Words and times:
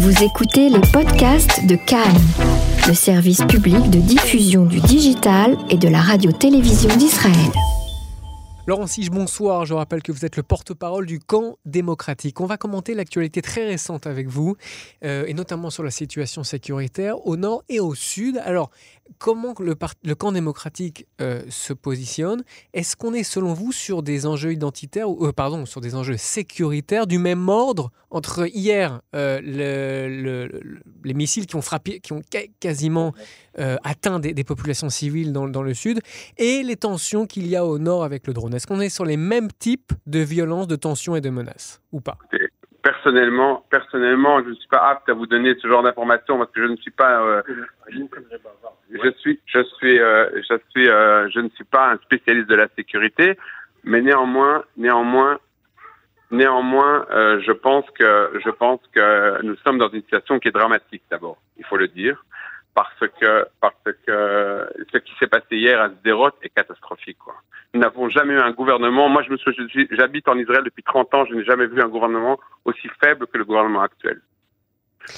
Vous 0.00 0.22
écoutez 0.22 0.68
les 0.68 0.80
podcasts 0.92 1.66
de 1.66 1.74
Cannes, 1.74 2.22
le 2.86 2.94
service 2.94 3.42
public 3.46 3.90
de 3.90 3.98
diffusion 3.98 4.64
du 4.64 4.78
digital 4.78 5.56
et 5.70 5.76
de 5.76 5.88
la 5.88 6.00
radio-télévision 6.00 6.96
d'Israël. 6.96 7.50
Laurent 8.68 8.86
Sige, 8.86 9.10
bonsoir. 9.10 9.64
Je 9.64 9.72
rappelle 9.72 10.02
que 10.02 10.12
vous 10.12 10.24
êtes 10.24 10.36
le 10.36 10.44
porte-parole 10.44 11.06
du 11.06 11.18
camp 11.18 11.56
démocratique. 11.64 12.40
On 12.40 12.46
va 12.46 12.58
commenter 12.58 12.92
l'actualité 12.92 13.40
très 13.40 13.66
récente 13.66 14.06
avec 14.06 14.28
vous, 14.28 14.56
euh, 15.04 15.24
et 15.26 15.32
notamment 15.32 15.70
sur 15.70 15.82
la 15.82 15.90
situation 15.90 16.44
sécuritaire 16.44 17.26
au 17.26 17.36
nord 17.36 17.64
et 17.68 17.80
au 17.80 17.94
sud. 17.94 18.40
Alors, 18.44 18.70
comment 19.18 19.54
le, 19.58 19.74
camp 20.14 20.32
démocratique 20.32 21.06
euh, 21.20 21.42
se 21.48 21.72
positionne? 21.72 22.42
Est-ce 22.74 22.96
qu'on 22.96 23.14
est, 23.14 23.22
selon 23.22 23.54
vous, 23.54 23.72
sur 23.72 24.02
des 24.02 24.26
enjeux 24.26 24.52
identitaires, 24.52 25.08
ou, 25.10 25.26
euh, 25.26 25.32
pardon, 25.32 25.66
sur 25.66 25.80
des 25.80 25.94
enjeux 25.94 26.16
sécuritaires 26.16 27.06
du 27.06 27.18
même 27.18 27.48
ordre 27.48 27.90
entre 28.10 28.48
hier 28.48 29.02
le, 29.12 30.48
les 31.04 31.14
missiles 31.14 31.46
qui 31.46 31.56
ont 31.56 31.62
frappé, 31.62 32.00
qui 32.00 32.12
ont 32.12 32.22
quasiment 32.60 33.12
atteint 33.56 34.18
des, 34.18 34.44
populations 34.44 34.88
civiles 34.88 35.32
dans, 35.32 35.46
dans 35.46 35.62
le 35.62 35.74
sud, 35.74 36.00
et 36.38 36.62
les 36.62 36.76
tensions 36.76 37.26
qu'il 37.26 37.46
y 37.46 37.56
a 37.56 37.66
au 37.66 37.78
nord 37.78 38.04
avec 38.04 38.26
le 38.26 38.32
drone? 38.32 38.54
Est-ce 38.54 38.66
qu'on 38.66 38.80
est 38.80 38.88
sur 38.88 39.04
les 39.04 39.16
mêmes 39.18 39.48
types 39.58 39.92
de 40.06 40.20
violences, 40.20 40.68
de 40.68 40.76
tensions 40.76 41.16
et 41.16 41.20
de 41.20 41.30
menaces 41.30 41.80
ou 41.92 42.00
pas? 42.00 42.18
Personnellement, 43.08 43.64
personnellement, 43.70 44.42
je 44.42 44.50
ne 44.50 44.54
suis 44.54 44.68
pas 44.68 44.86
apte 44.90 45.08
à 45.08 45.14
vous 45.14 45.26
donner 45.26 45.54
ce 45.62 45.66
genre 45.66 45.82
d'informations 45.82 46.36
parce 46.36 46.50
que 46.50 46.60
je 46.60 46.70
ne 46.70 46.76
suis 46.76 46.90
pas. 46.90 47.22
Euh, 47.22 47.42
je 47.90 49.10
suis, 49.18 49.40
je 49.46 49.62
suis, 49.62 49.98
euh, 49.98 50.28
je 50.36 50.58
suis, 50.68 50.90
euh, 50.90 51.30
je 51.30 51.40
ne 51.40 51.48
suis 51.48 51.64
pas 51.64 51.92
un 51.92 51.96
spécialiste 52.04 52.48
de 52.50 52.54
la 52.54 52.68
sécurité, 52.76 53.38
mais 53.82 54.02
néanmoins, 54.02 54.62
néanmoins, 54.76 55.38
néanmoins, 56.30 57.06
je 57.10 57.52
pense 57.52 57.86
que, 57.98 58.30
je 58.44 58.50
pense 58.50 58.80
que 58.94 59.42
nous 59.42 59.56
sommes 59.64 59.78
dans 59.78 59.88
une 59.88 60.02
situation 60.02 60.38
qui 60.38 60.48
est 60.48 60.52
dramatique. 60.52 61.02
D'abord, 61.10 61.38
il 61.56 61.64
faut 61.64 61.78
le 61.78 61.88
dire 61.88 62.22
parce 62.78 63.10
que 63.20 63.46
parce 63.60 63.74
que 64.06 64.68
ce 64.92 64.98
qui 64.98 65.12
s'est 65.18 65.26
passé 65.26 65.56
hier 65.56 65.80
à 65.80 65.88
Sderot 65.88 66.30
est 66.42 66.54
catastrophique. 66.54 67.18
Nous 67.74 67.80
n'avons 67.80 68.08
jamais 68.08 68.34
eu 68.34 68.38
un 68.38 68.52
gouvernement. 68.52 69.08
Moi, 69.08 69.22
je 69.24 69.32
me 69.32 69.36
j'habite 69.90 70.28
en 70.28 70.38
Israël 70.38 70.62
depuis 70.64 70.84
30 70.84 71.12
ans. 71.14 71.24
Je 71.28 71.34
n'ai 71.34 71.44
jamais 71.44 71.66
vu 71.66 71.82
un 71.82 71.88
gouvernement 71.88 72.38
aussi 72.64 72.88
faible 73.02 73.26
que 73.26 73.36
le 73.36 73.44
gouvernement 73.44 73.80
actuel. 73.80 74.20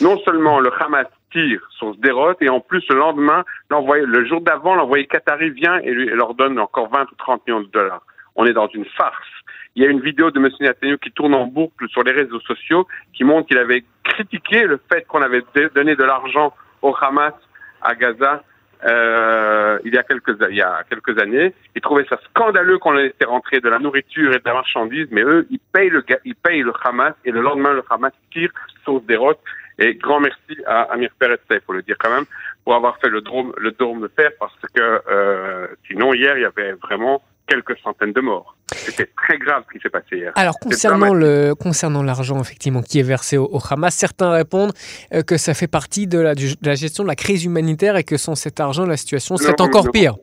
Non 0.01 0.19
seulement 0.21 0.59
le 0.59 0.73
Hamas 0.83 1.07
tire 1.33 1.61
sur 1.77 1.95
Sderot 1.97 2.37
et 2.41 2.49
en 2.49 2.61
plus 2.61 2.83
le 2.89 2.97
lendemain, 2.97 3.45
le 3.69 4.25
jour 4.27 4.41
d'avant, 4.41 4.75
l'envoyé 4.75 5.07
qatari 5.07 5.51
vient 5.51 5.79
et, 5.81 5.91
lui, 5.91 6.07
leur 6.07 6.33
donne 6.35 6.59
encore 6.59 6.89
20 6.89 7.13
ou 7.13 7.15
30 7.19 7.47
millions 7.47 7.61
de 7.61 7.69
dollars. 7.69 8.03
On 8.37 8.47
est 8.47 8.55
dans 8.55 8.69
une 8.69 8.87
farce. 8.87 9.35
Il 9.75 9.83
y 9.83 9.87
a 9.87 9.91
une 9.91 10.01
vidéo 10.01 10.31
de 10.31 10.39
M. 10.39 10.49
Netanyahu 10.61 10.97
qui 10.97 11.13
tourne 11.13 11.35
en 11.35 11.47
boucle 11.47 11.87
sur 11.91 12.05
les 12.05 12.13
réseaux 12.13 12.41
sociaux 12.41 12.89
qui 13.13 13.25
montre 13.25 13.49
qu'il 13.49 13.59
avait 13.59 13.85
critiqué 14.03 14.63
le 14.63 14.81
fait 14.91 15.07
qu'on 15.07 15.21
avait 15.21 15.45
donné 15.75 15.95
de 15.95 16.05
l'argent 16.05 16.55
au 16.81 16.97
Hamas 16.99 17.35
à 17.83 17.95
Gaza 17.95 18.43
euh, 18.85 19.79
il 19.85 19.95
y 19.95 19.99
a 19.99 20.03
quelques 20.03 20.37
il 20.49 20.57
y 20.57 20.63
a 20.63 20.83
quelques 20.89 21.21
années. 21.21 21.55
Ils 21.75 21.83
trouvaient 21.83 22.07
ça 22.09 22.19
scandaleux 22.31 22.79
qu'on 22.79 22.93
laissait 22.93 23.25
rentrer 23.27 23.61
de 23.61 23.69
la 23.69 23.79
nourriture 23.79 24.33
et 24.33 24.39
de 24.39 24.45
la 24.45 24.55
marchandise, 24.55 25.07
mais 25.11 25.23
eux, 25.23 25.47
ils 25.51 25.61
payent 25.73 25.91
le 25.91 26.03
ils 26.25 26.35
payent 26.35 26.63
le 26.63 26.73
Hamas 26.83 27.15
et 27.25 27.31
le 27.31 27.43
lendemain 27.43 27.73
le 27.73 27.83
Hamas 27.91 28.13
tire 28.33 28.51
sur 28.85 29.01
des 29.03 29.17
routes. 29.17 29.39
Et 29.79 29.95
grand 29.95 30.21
merci 30.21 30.57
à 30.67 30.83
Amir 30.93 31.11
Peretz, 31.19 31.41
il 31.51 31.61
faut 31.67 31.73
le 31.73 31.83
dire 31.83 31.97
quand 31.99 32.11
même, 32.11 32.27
pour 32.65 32.75
avoir 32.75 32.99
fait 32.99 33.09
le 33.09 33.21
drôme 33.21 33.53
le 33.57 33.71
drôme 33.73 34.01
de 34.01 34.09
fer 34.09 34.31
parce 34.39 34.55
que 34.75 35.03
euh, 35.11 35.67
sinon 35.87 36.15
hier 36.15 36.37
il 36.37 36.43
y 36.43 36.47
avait 36.47 36.73
vraiment 36.73 37.23
quelques 37.51 37.77
centaines 37.81 38.13
de 38.13 38.21
morts. 38.21 38.57
C'était 38.73 39.11
très 39.17 39.37
grave 39.39 39.65
ce 39.69 39.77
qui 39.77 39.83
s'est 39.83 39.91
passé 39.91 40.17
hier. 40.17 40.33
Alors 40.37 40.59
concernant 40.61 41.13
le 41.13 41.55
concernant 41.55 42.03
l'argent 42.03 42.41
effectivement 42.41 42.81
qui 42.81 43.01
est 43.01 43.09
versé 43.15 43.37
au, 43.37 43.59
Hamas, 43.69 43.95
certains 43.95 44.31
répondent 44.31 44.73
euh, 45.13 45.23
que 45.23 45.37
ça 45.37 45.53
fait 45.53 45.67
partie 45.67 46.07
de 46.07 46.19
la, 46.19 46.35
de 46.35 46.47
la, 46.63 46.75
gestion 46.75 47.03
de 47.03 47.09
la 47.09 47.17
crise 47.17 47.45
humanitaire 47.45 47.97
et 47.97 48.05
que 48.05 48.17
sans 48.17 48.37
cet 48.37 48.61
argent 48.61 48.87
la 48.87 48.97
situation 48.97 49.37
serait 49.37 49.61
encore 49.61 49.91
pire. 49.91 50.15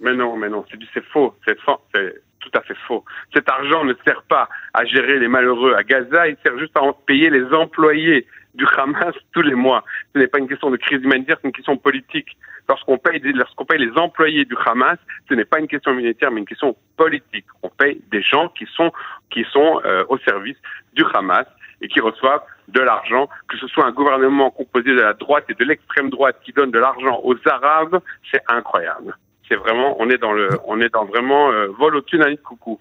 Mais 0.00 0.14
non, 0.14 0.36
mais 0.36 0.48
non, 0.48 0.64
c'est 0.94 1.04
faux, 1.12 1.34
c'est 1.46 1.56
tout 1.56 2.50
à 2.54 2.60
fait 2.62 2.76
faux. 2.88 3.04
Cet 3.32 3.48
argent 3.48 3.84
ne 3.84 3.94
sert 4.04 4.22
pas 4.22 4.48
à 4.74 4.84
gérer 4.84 5.18
les 5.20 5.28
malheureux 5.28 5.74
à 5.74 5.84
Gaza, 5.84 6.26
il 6.26 6.36
sert 6.42 6.58
juste 6.58 6.76
à 6.76 6.80
payer 7.06 7.30
les 7.30 7.44
employés 7.52 8.26
du 8.54 8.66
Hamas 8.76 9.14
tous 9.32 9.42
les 9.42 9.54
mois. 9.54 9.84
Ce 10.14 10.18
n'est 10.18 10.26
pas 10.26 10.38
une 10.38 10.48
question 10.48 10.70
de 10.70 10.76
crise 10.78 11.02
humanitaire, 11.02 11.36
c'est 11.40 11.48
une 11.48 11.54
question 11.54 11.76
politique. 11.76 12.36
Lorsqu'on 12.68 12.98
paye, 12.98 13.20
lorsqu'on 13.20 13.64
paye 13.64 13.78
les 13.78 13.92
employés 13.98 14.44
du 14.44 14.54
Hamas, 14.64 14.98
ce 15.28 15.34
n'est 15.34 15.44
pas 15.44 15.58
une 15.58 15.66
question 15.66 15.92
humanitaire, 15.92 16.30
mais 16.30 16.40
une 16.40 16.46
question 16.46 16.76
politique. 16.96 17.46
On 17.62 17.68
paye 17.68 18.00
des 18.10 18.22
gens 18.22 18.48
qui 18.48 18.66
sont, 18.76 18.92
qui 19.30 19.44
sont 19.52 19.80
euh, 19.84 20.04
au 20.08 20.18
service 20.18 20.56
du 20.94 21.04
Hamas 21.12 21.46
et 21.80 21.88
qui 21.88 22.00
reçoivent 22.00 22.42
de 22.68 22.80
l'argent, 22.80 23.28
que 23.48 23.58
ce 23.58 23.66
soit 23.66 23.84
un 23.86 23.92
gouvernement 23.92 24.50
composé 24.50 24.90
de 24.90 25.00
la 25.00 25.14
droite 25.14 25.44
et 25.48 25.54
de 25.54 25.64
l'extrême 25.64 26.10
droite 26.10 26.36
qui 26.44 26.52
donne 26.52 26.70
de 26.70 26.78
l'argent 26.78 27.20
aux 27.24 27.34
Arabes, 27.46 28.00
c'est 28.30 28.42
incroyable. 28.48 29.16
C'est 29.48 29.56
vraiment, 29.56 29.96
on 30.00 30.08
est 30.08 30.18
dans 30.18 30.32
le, 30.32 30.48
on 30.66 30.80
est 30.80 30.92
dans 30.92 31.04
vraiment 31.04 31.50
euh, 31.50 31.66
vol 31.78 31.96
au-dessus 31.96 32.18
d'un 32.18 32.34
coucou. 32.36 32.78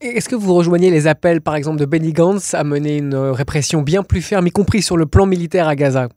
Est-ce 0.00 0.28
que 0.28 0.36
vous 0.36 0.54
rejoignez 0.54 0.90
les 0.90 1.06
appels, 1.06 1.40
par 1.40 1.56
exemple, 1.56 1.78
de 1.78 1.84
Benny 1.84 2.12
Gantz 2.12 2.54
à 2.54 2.62
mener 2.62 2.98
une 2.98 3.16
répression 3.16 3.82
bien 3.82 4.02
plus 4.02 4.22
ferme, 4.22 4.46
y 4.46 4.52
compris 4.52 4.82
sur 4.82 4.96
le 4.96 5.06
plan 5.06 5.26
militaire 5.26 5.66
à 5.66 5.74
Gaza? 5.74 6.08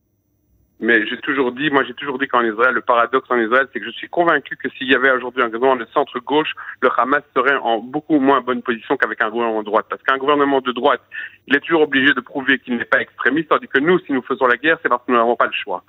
Mais 0.81 1.05
j'ai 1.05 1.17
toujours 1.17 1.51
dit, 1.51 1.69
moi 1.69 1.83
j'ai 1.83 1.93
toujours 1.93 2.17
dit 2.17 2.27
qu'en 2.27 2.43
Israël, 2.43 2.73
le 2.73 2.81
paradoxe 2.81 3.29
en 3.29 3.37
Israël, 3.37 3.67
c'est 3.71 3.79
que 3.79 3.85
je 3.85 3.91
suis 3.91 4.09
convaincu 4.09 4.57
que 4.57 4.67
s'il 4.69 4.91
y 4.91 4.95
avait 4.95 5.11
aujourd'hui 5.11 5.43
un 5.43 5.49
gouvernement 5.49 5.75
de 5.75 5.87
centre-gauche, 5.93 6.53
le 6.81 6.89
Hamas 6.97 7.21
serait 7.35 7.55
en 7.57 7.77
beaucoup 7.77 8.19
moins 8.19 8.41
bonne 8.41 8.63
position 8.63 8.97
qu'avec 8.97 9.21
un 9.21 9.29
gouvernement 9.29 9.61
de 9.61 9.67
droite. 9.67 9.85
Parce 9.87 10.01
qu'un 10.01 10.17
gouvernement 10.17 10.59
de 10.59 10.71
droite, 10.71 11.01
il 11.45 11.55
est 11.55 11.59
toujours 11.59 11.83
obligé 11.83 12.13
de 12.13 12.19
prouver 12.19 12.57
qu'il 12.57 12.77
n'est 12.77 12.85
pas 12.85 12.99
extrémiste, 12.99 13.49
tandis 13.49 13.67
que 13.67 13.77
nous, 13.77 13.99
si 13.99 14.11
nous 14.11 14.23
faisons 14.23 14.47
la 14.47 14.57
guerre, 14.57 14.79
c'est 14.81 14.89
parce 14.89 15.05
que 15.05 15.11
nous 15.11 15.17
n'avons 15.19 15.35
pas 15.35 15.45
le 15.45 15.53
choix. 15.53 15.83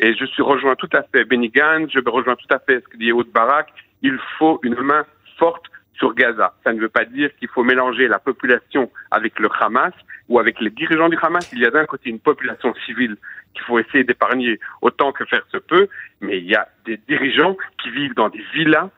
Et 0.00 0.14
je 0.16 0.24
suis 0.24 0.42
rejoint 0.42 0.74
tout 0.74 0.90
à 0.92 1.04
fait 1.04 1.24
Benny 1.24 1.48
Gantz, 1.48 1.92
je 1.94 2.00
rejoins 2.04 2.34
tout 2.34 2.52
à 2.52 2.58
fait 2.58 2.80
ce 2.80 2.88
que 2.88 2.96
dit 2.96 3.10
Ehud 3.10 3.30
Barak. 3.32 3.68
Il 4.02 4.18
faut 4.38 4.58
une 4.64 4.74
main 4.80 5.04
forte 5.38 5.66
sur 5.94 6.14
Gaza. 6.14 6.54
Ça 6.64 6.72
ne 6.72 6.80
veut 6.80 6.88
pas 6.88 7.04
dire 7.04 7.30
qu'il 7.36 7.48
faut 7.48 7.62
mélanger 7.62 8.08
la 8.08 8.18
population 8.18 8.90
avec 9.12 9.38
le 9.38 9.48
Hamas 9.60 9.92
ou 10.30 10.38
avec 10.38 10.60
les 10.60 10.70
dirigeants 10.70 11.10
du 11.10 11.18
Hamas. 11.20 11.50
Il 11.52 11.58
y 11.58 11.66
a 11.66 11.70
d'un 11.70 11.84
côté 11.84 12.08
une 12.08 12.20
population 12.20 12.72
civile 12.86 13.16
qu'il 13.52 13.62
faut 13.64 13.78
essayer 13.78 14.04
d'épargner 14.04 14.58
autant 14.80 15.12
que 15.12 15.24
faire 15.26 15.42
se 15.52 15.58
peut, 15.58 15.88
mais 16.20 16.38
il 16.38 16.46
y 16.46 16.54
a 16.54 16.68
des 16.86 16.98
dirigeants 17.08 17.56
qui 17.82 17.90
vivent 17.90 18.14
dans 18.14 18.28
des 18.30 18.42
villas 18.54 18.88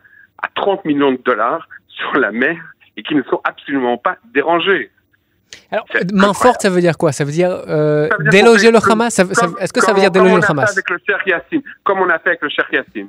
à 0.43 0.49
30 0.55 0.85
millions 0.85 1.13
de 1.13 1.21
dollars 1.25 1.67
sur 1.89 2.13
la 2.17 2.31
mer 2.31 2.57
et 2.97 3.03
qui 3.03 3.15
ne 3.15 3.23
sont 3.23 3.41
absolument 3.45 3.97
pas 3.97 4.19
dérangés. 4.35 4.91
Alors, 5.71 5.87
main 6.13 6.35
forte, 6.35 6.61
ça 6.61 6.69
veut 6.71 6.81
dire 6.83 6.99
quoi? 6.99 7.13
Ça 7.13 7.25
veut 7.25 7.33
dire, 7.33 7.51
euh, 7.67 8.09
déloger 8.31 8.71
le 8.71 8.79
Hamas? 8.79 9.19
Est-ce 9.19 9.73
que 9.73 9.81
ça 9.81 9.93
veut 9.95 10.01
dire 10.01 10.11
déloger 10.11 10.37
le 10.37 10.51
Hamas? 10.51 10.73
avec 10.73 10.91
le 10.91 10.99
Yassine, 11.27 11.63
Comme 11.83 12.01
on 12.01 12.11
a 12.11 12.19
fait 12.19 12.31
avec 12.31 12.43
le 12.43 12.51
Cheikh 12.51 12.67
Yassine. 12.73 13.09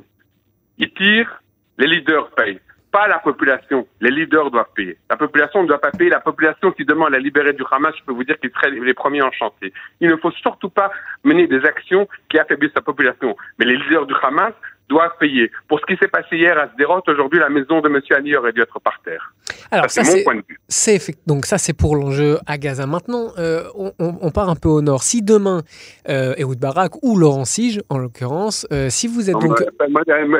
Ils 0.77 0.93
tirent, 0.93 1.41
les 1.77 1.87
leaders 1.87 2.29
payent 2.31 2.59
pas 2.93 3.07
la 3.07 3.17
population. 3.17 3.87
Les 3.99 4.11
leaders 4.11 4.51
doivent 4.51 4.73
payer. 4.75 4.95
La 5.09 5.17
population 5.17 5.63
ne 5.63 5.67
doit 5.67 5.81
pas 5.81 5.89
payer. 5.89 6.11
La 6.11 6.19
population 6.19 6.71
qui 6.71 6.85
demande 6.85 7.15
à 7.15 7.19
libérer 7.19 7.53
du 7.53 7.63
Hamas, 7.71 7.93
je 7.99 8.03
peux 8.05 8.13
vous 8.13 8.23
dire 8.23 8.39
qu'ils 8.39 8.51
seraient 8.51 8.69
les 8.69 8.93
premiers 8.93 9.23
enchantés. 9.23 9.73
Il 9.99 10.09
ne 10.09 10.15
faut 10.15 10.31
surtout 10.31 10.69
pas 10.69 10.91
mener 11.23 11.47
des 11.47 11.65
actions 11.65 12.07
qui 12.29 12.37
affaiblissent 12.37 12.75
la 12.75 12.83
population. 12.83 13.35
Mais 13.57 13.65
les 13.65 13.77
leaders 13.77 14.05
du 14.05 14.13
Hamas 14.21 14.53
doivent 14.93 15.17
payer. 15.19 15.51
Pour 15.67 15.79
ce 15.79 15.85
qui 15.85 15.97
s'est 15.99 16.07
passé 16.07 16.37
hier 16.37 16.57
à 16.57 16.67
Sderot, 16.73 17.01
aujourd'hui, 17.07 17.39
la 17.39 17.49
maison 17.49 17.81
de 17.81 17.89
M. 17.89 17.99
Ali 18.11 18.35
aurait 18.35 18.53
dû 18.53 18.61
être 18.61 18.79
par 18.79 19.01
terre. 19.03 19.33
Alors, 19.71 19.89
ça, 19.89 20.03
c'est 20.03 20.19
mon 20.19 20.23
point 20.23 20.35
de 20.35 20.43
vue. 20.47 20.59
Donc 21.25 21.45
ça, 21.45 21.57
c'est 21.57 21.73
pour 21.73 21.95
l'enjeu 21.95 22.37
à 22.45 22.57
Gaza. 22.57 22.85
Maintenant, 22.85 23.31
euh, 23.37 23.63
on, 23.99 24.31
part 24.31 24.49
un 24.49 24.55
peu 24.55 24.69
au 24.69 24.81
nord. 24.81 25.03
Si 25.03 25.21
demain, 25.21 25.61
euh, 26.09 26.35
Ehud 26.37 26.59
Barak 26.59 26.91
ou 27.01 27.17
Laurent 27.17 27.45
Sige, 27.45 27.81
en 27.89 27.97
l'occurrence, 27.97 28.67
euh, 28.71 28.89
si 28.89 29.07
vous 29.07 29.29
êtes 29.29 29.39
donc... 29.39 29.59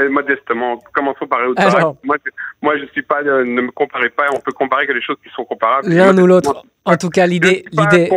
modestement, 0.10 0.80
commençons 0.94 1.28
par 1.28 1.44
Ehud 1.44 1.56
Barak? 1.56 1.96
Moi, 2.04 2.18
moi, 2.62 2.78
je 2.78 2.86
suis 2.92 3.02
pas... 3.02 3.22
Euh, 3.24 3.44
ne 3.44 3.62
me 3.62 3.72
comparez 3.72 4.10
pas. 4.10 4.26
On 4.36 4.40
peut 4.40 4.52
comparer 4.52 4.86
que 4.88 4.94
les 4.94 5.02
choses 5.02 5.18
qui 5.24 5.30
sont 5.36 5.46
comparables. 5.46 5.90
L'un 5.90 6.18
ou 6.18 6.28
l'autre. 6.28 6.64
En 6.86 6.98
tout 6.98 7.10
cas, 7.10 7.28
l'idée, 7.28 7.64
l'idée, 7.72 8.10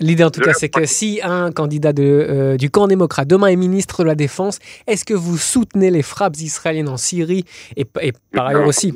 l'idée 0.00 0.24
en 0.24 0.30
tout 0.30 0.40
cas, 0.40 0.52
c'est 0.52 0.68
que 0.68 0.84
si 0.84 1.20
un 1.22 1.50
candidat 1.50 1.94
de, 1.94 2.56
du 2.58 2.70
camp 2.70 2.88
démocrate 2.88 3.26
demain 3.26 3.46
est 3.46 3.56
ministre 3.56 4.02
de 4.02 4.08
la 4.08 4.14
Défense, 4.14 4.58
est-ce 4.86 5.04
que 5.04 5.14
vous 5.14 5.38
soutenez 5.38 5.90
les 5.90 6.02
frappes 6.02 6.36
israéliennes 6.36 6.90
en 6.90 6.98
Syrie 6.98 7.44
et, 7.76 7.86
et 8.02 8.12
par 8.32 8.48
ailleurs 8.48 8.66
aussi 8.66 8.92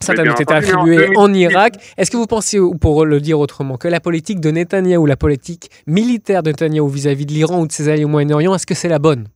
ça 0.00 0.14
a 0.16 0.24
été 0.24 0.52
attribué 0.52 1.16
en, 1.16 1.32
Irak. 1.32 1.74
Est-ce 1.98 2.10
que 2.10 2.16
vous 2.16 2.26
pensez, 2.26 2.58
ou 2.58 2.74
pour 2.74 3.04
le 3.04 3.20
dire 3.20 3.38
autrement, 3.38 3.76
que 3.76 3.86
la 3.86 4.00
politique 4.00 4.40
de 4.40 4.50
Netanyahou, 4.50 5.04
la 5.04 5.16
politique 5.16 5.70
militaire 5.86 6.42
de 6.42 6.50
Netanyahou 6.50 6.88
vis-à-vis 6.88 7.26
de 7.26 7.32
l'Iran 7.32 7.60
ou 7.60 7.66
de 7.66 7.72
ses 7.72 7.88
alliés 7.88 8.04
au 8.04 8.08
Moyen-Orient, 8.08 8.54
est-ce 8.54 8.66
que 8.66 8.74
c'est 8.74 8.88
la 8.88 8.98
bonne? 8.98 9.28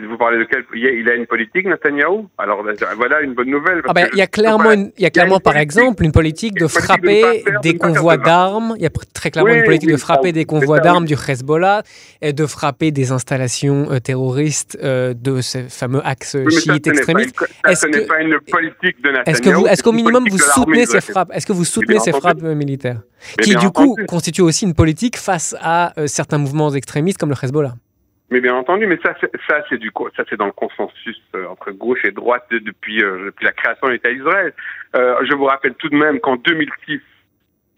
Vous 0.00 0.16
parlez 0.16 0.38
de 0.38 0.44
quel 0.44 0.64
Il 0.74 1.08
a 1.10 1.14
une 1.14 1.26
politique, 1.26 1.66
Netanyahou 1.66 2.28
Alors 2.38 2.64
voilà 2.96 3.20
une 3.20 3.34
bonne 3.34 3.50
nouvelle. 3.50 3.82
Ah 3.86 3.92
ben, 3.92 4.08
il 4.12 4.18
y 4.18 4.22
a 4.22 4.26
clairement, 4.26 4.72
il 4.72 4.92
y 5.02 5.04
a 5.04 5.10
clairement 5.10 5.38
par 5.38 5.56
exemple 5.58 6.02
une 6.04 6.12
politique 6.12 6.54
de 6.54 6.66
frapper 6.66 7.44
des 7.62 7.76
convois 7.76 8.16
d'armes. 8.16 8.74
Il 8.76 8.82
y 8.82 8.86
a 8.86 8.90
très 9.12 9.30
clairement 9.30 9.52
une 9.52 9.64
politique 9.64 9.90
de 9.90 9.96
frapper 9.98 10.32
des 10.32 10.46
convois 10.46 10.80
d'armes 10.80 11.04
du 11.04 11.14
Hezbollah 11.14 11.82
et 12.22 12.32
de 12.32 12.46
frapper 12.46 12.90
des 12.90 13.12
installations 13.12 13.90
euh, 13.90 13.98
terroristes 13.98 14.78
euh, 14.82 15.12
de 15.14 15.40
ce 15.42 15.68
fameux 15.68 16.00
axe 16.04 16.36
chiite 16.48 16.86
extrémiste. 16.86 17.36
Est-ce 17.68 17.86
que 17.86 18.06
pas 18.06 18.20
une 18.20 18.38
politique 18.50 19.02
de 19.02 19.30
Est-ce 19.30 19.42
que 19.42 19.50
vous, 19.50 19.66
est-ce 19.66 19.82
qu'au 19.82 19.92
minimum 19.92 20.26
vous 20.28 20.38
soutenez 20.38 20.86
ces 20.86 21.02
frappes? 21.02 21.30
Est-ce 21.34 21.46
que 21.46 21.52
vous 21.52 21.66
soutenez 21.66 21.98
ces 21.98 22.12
frappes 22.12 22.42
militaires? 22.42 23.02
Qui 23.42 23.54
du 23.56 23.70
coup 23.70 23.96
constituent 24.08 24.42
aussi 24.42 24.64
une 24.64 24.74
politique 24.74 25.16
face 25.16 25.54
à 25.60 25.92
certains 26.06 26.38
mouvements 26.38 26.72
extrémistes 26.72 27.18
comme 27.18 27.30
le 27.30 27.36
Hezbollah 27.40 27.74
mais 28.32 28.40
bien 28.40 28.54
entendu, 28.54 28.86
mais 28.86 28.98
ça, 29.04 29.14
ça 29.46 29.62
c'est 29.68 29.76
du 29.76 29.90
ça 30.16 30.24
c'est 30.28 30.36
dans 30.36 30.46
le 30.46 30.52
consensus 30.52 31.20
euh, 31.34 31.46
entre 31.48 31.70
gauche 31.70 32.02
et 32.04 32.10
droite 32.10 32.46
depuis, 32.50 33.02
euh, 33.04 33.26
depuis 33.26 33.44
la 33.44 33.52
création 33.52 33.86
de 33.86 33.92
l'État 33.92 34.12
d'Israël. 34.12 34.54
Euh, 34.96 35.16
je 35.28 35.34
vous 35.34 35.44
rappelle 35.44 35.74
tout 35.74 35.90
de 35.90 35.96
même 35.96 36.18
qu'en 36.18 36.36
2006, 36.36 37.00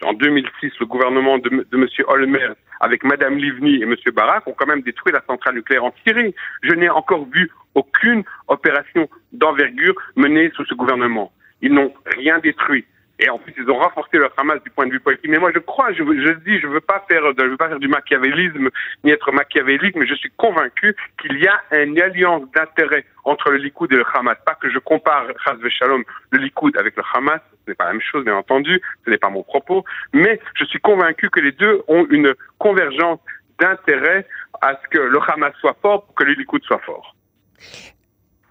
en 0.04 0.12
2006, 0.12 0.72
le 0.78 0.86
gouvernement 0.86 1.38
de, 1.38 1.66
M. 1.72 1.86
Holmer, 2.06 2.50
avec 2.80 3.02
Mme 3.02 3.36
Livni 3.36 3.76
et 3.76 3.82
M. 3.82 3.96
Barak, 4.14 4.46
ont 4.46 4.54
quand 4.56 4.66
même 4.66 4.82
détruit 4.82 5.12
la 5.12 5.22
centrale 5.26 5.56
nucléaire 5.56 5.84
en 5.84 5.94
Syrie. 6.06 6.34
Je 6.62 6.74
n'ai 6.74 6.88
encore 6.88 7.26
vu 7.30 7.50
aucune 7.74 8.22
opération 8.46 9.08
d'envergure 9.32 9.94
menée 10.14 10.52
sous 10.54 10.64
ce 10.66 10.74
gouvernement. 10.74 11.32
Ils 11.62 11.72
n'ont 11.72 11.92
rien 12.06 12.38
détruit. 12.38 12.84
Et 13.20 13.28
en 13.30 13.38
plus, 13.38 13.54
ils 13.56 13.70
ont 13.70 13.78
renforcé 13.78 14.18
leur 14.18 14.32
Hamas 14.36 14.60
du 14.64 14.70
point 14.70 14.86
de 14.86 14.92
vue 14.92 14.98
politique. 14.98 15.30
Mais 15.30 15.38
moi, 15.38 15.52
je 15.54 15.60
crois, 15.60 15.92
je, 15.92 16.02
je 16.02 16.32
dis, 16.44 16.58
je 16.58 16.66
veux 16.66 16.80
pas 16.80 17.04
faire, 17.08 17.22
je 17.38 17.44
veux 17.44 17.56
pas 17.56 17.68
faire 17.68 17.78
du 17.78 17.86
machiavélisme 17.86 18.70
ni 19.04 19.12
être 19.12 19.30
machiavélique, 19.30 19.94
mais 19.94 20.06
je 20.06 20.14
suis 20.14 20.32
convaincu 20.36 20.96
qu'il 21.20 21.38
y 21.38 21.46
a 21.46 21.84
une 21.84 22.00
alliance 22.00 22.42
d'intérêts 22.54 23.04
entre 23.22 23.50
le 23.50 23.58
Likoud 23.58 23.92
et 23.92 23.96
le 23.96 24.04
Hamas. 24.14 24.36
Pas 24.44 24.56
que 24.56 24.68
je 24.68 24.78
compare, 24.78 25.26
Chaz 25.44 25.56
Shalom, 25.68 26.02
le 26.30 26.38
Likoud 26.38 26.76
avec 26.76 26.96
le 26.96 27.04
Hamas, 27.14 27.40
ce 27.64 27.70
n'est 27.70 27.76
pas 27.76 27.84
la 27.84 27.92
même 27.92 28.02
chose, 28.02 28.24
bien 28.24 28.36
entendu, 28.36 28.80
ce 29.04 29.10
n'est 29.10 29.18
pas 29.18 29.30
mon 29.30 29.44
propos, 29.44 29.84
mais 30.12 30.40
je 30.54 30.64
suis 30.64 30.80
convaincu 30.80 31.30
que 31.30 31.40
les 31.40 31.52
deux 31.52 31.82
ont 31.86 32.06
une 32.10 32.34
convergence 32.58 33.20
d'intérêts 33.60 34.26
à 34.60 34.76
ce 34.82 34.88
que 34.88 34.98
le 34.98 35.18
Hamas 35.28 35.52
soit 35.60 35.76
fort 35.80 36.04
pour 36.04 36.14
que 36.16 36.24
le 36.24 36.32
Likoud 36.32 36.62
soit 36.64 36.80
fort. 36.80 37.14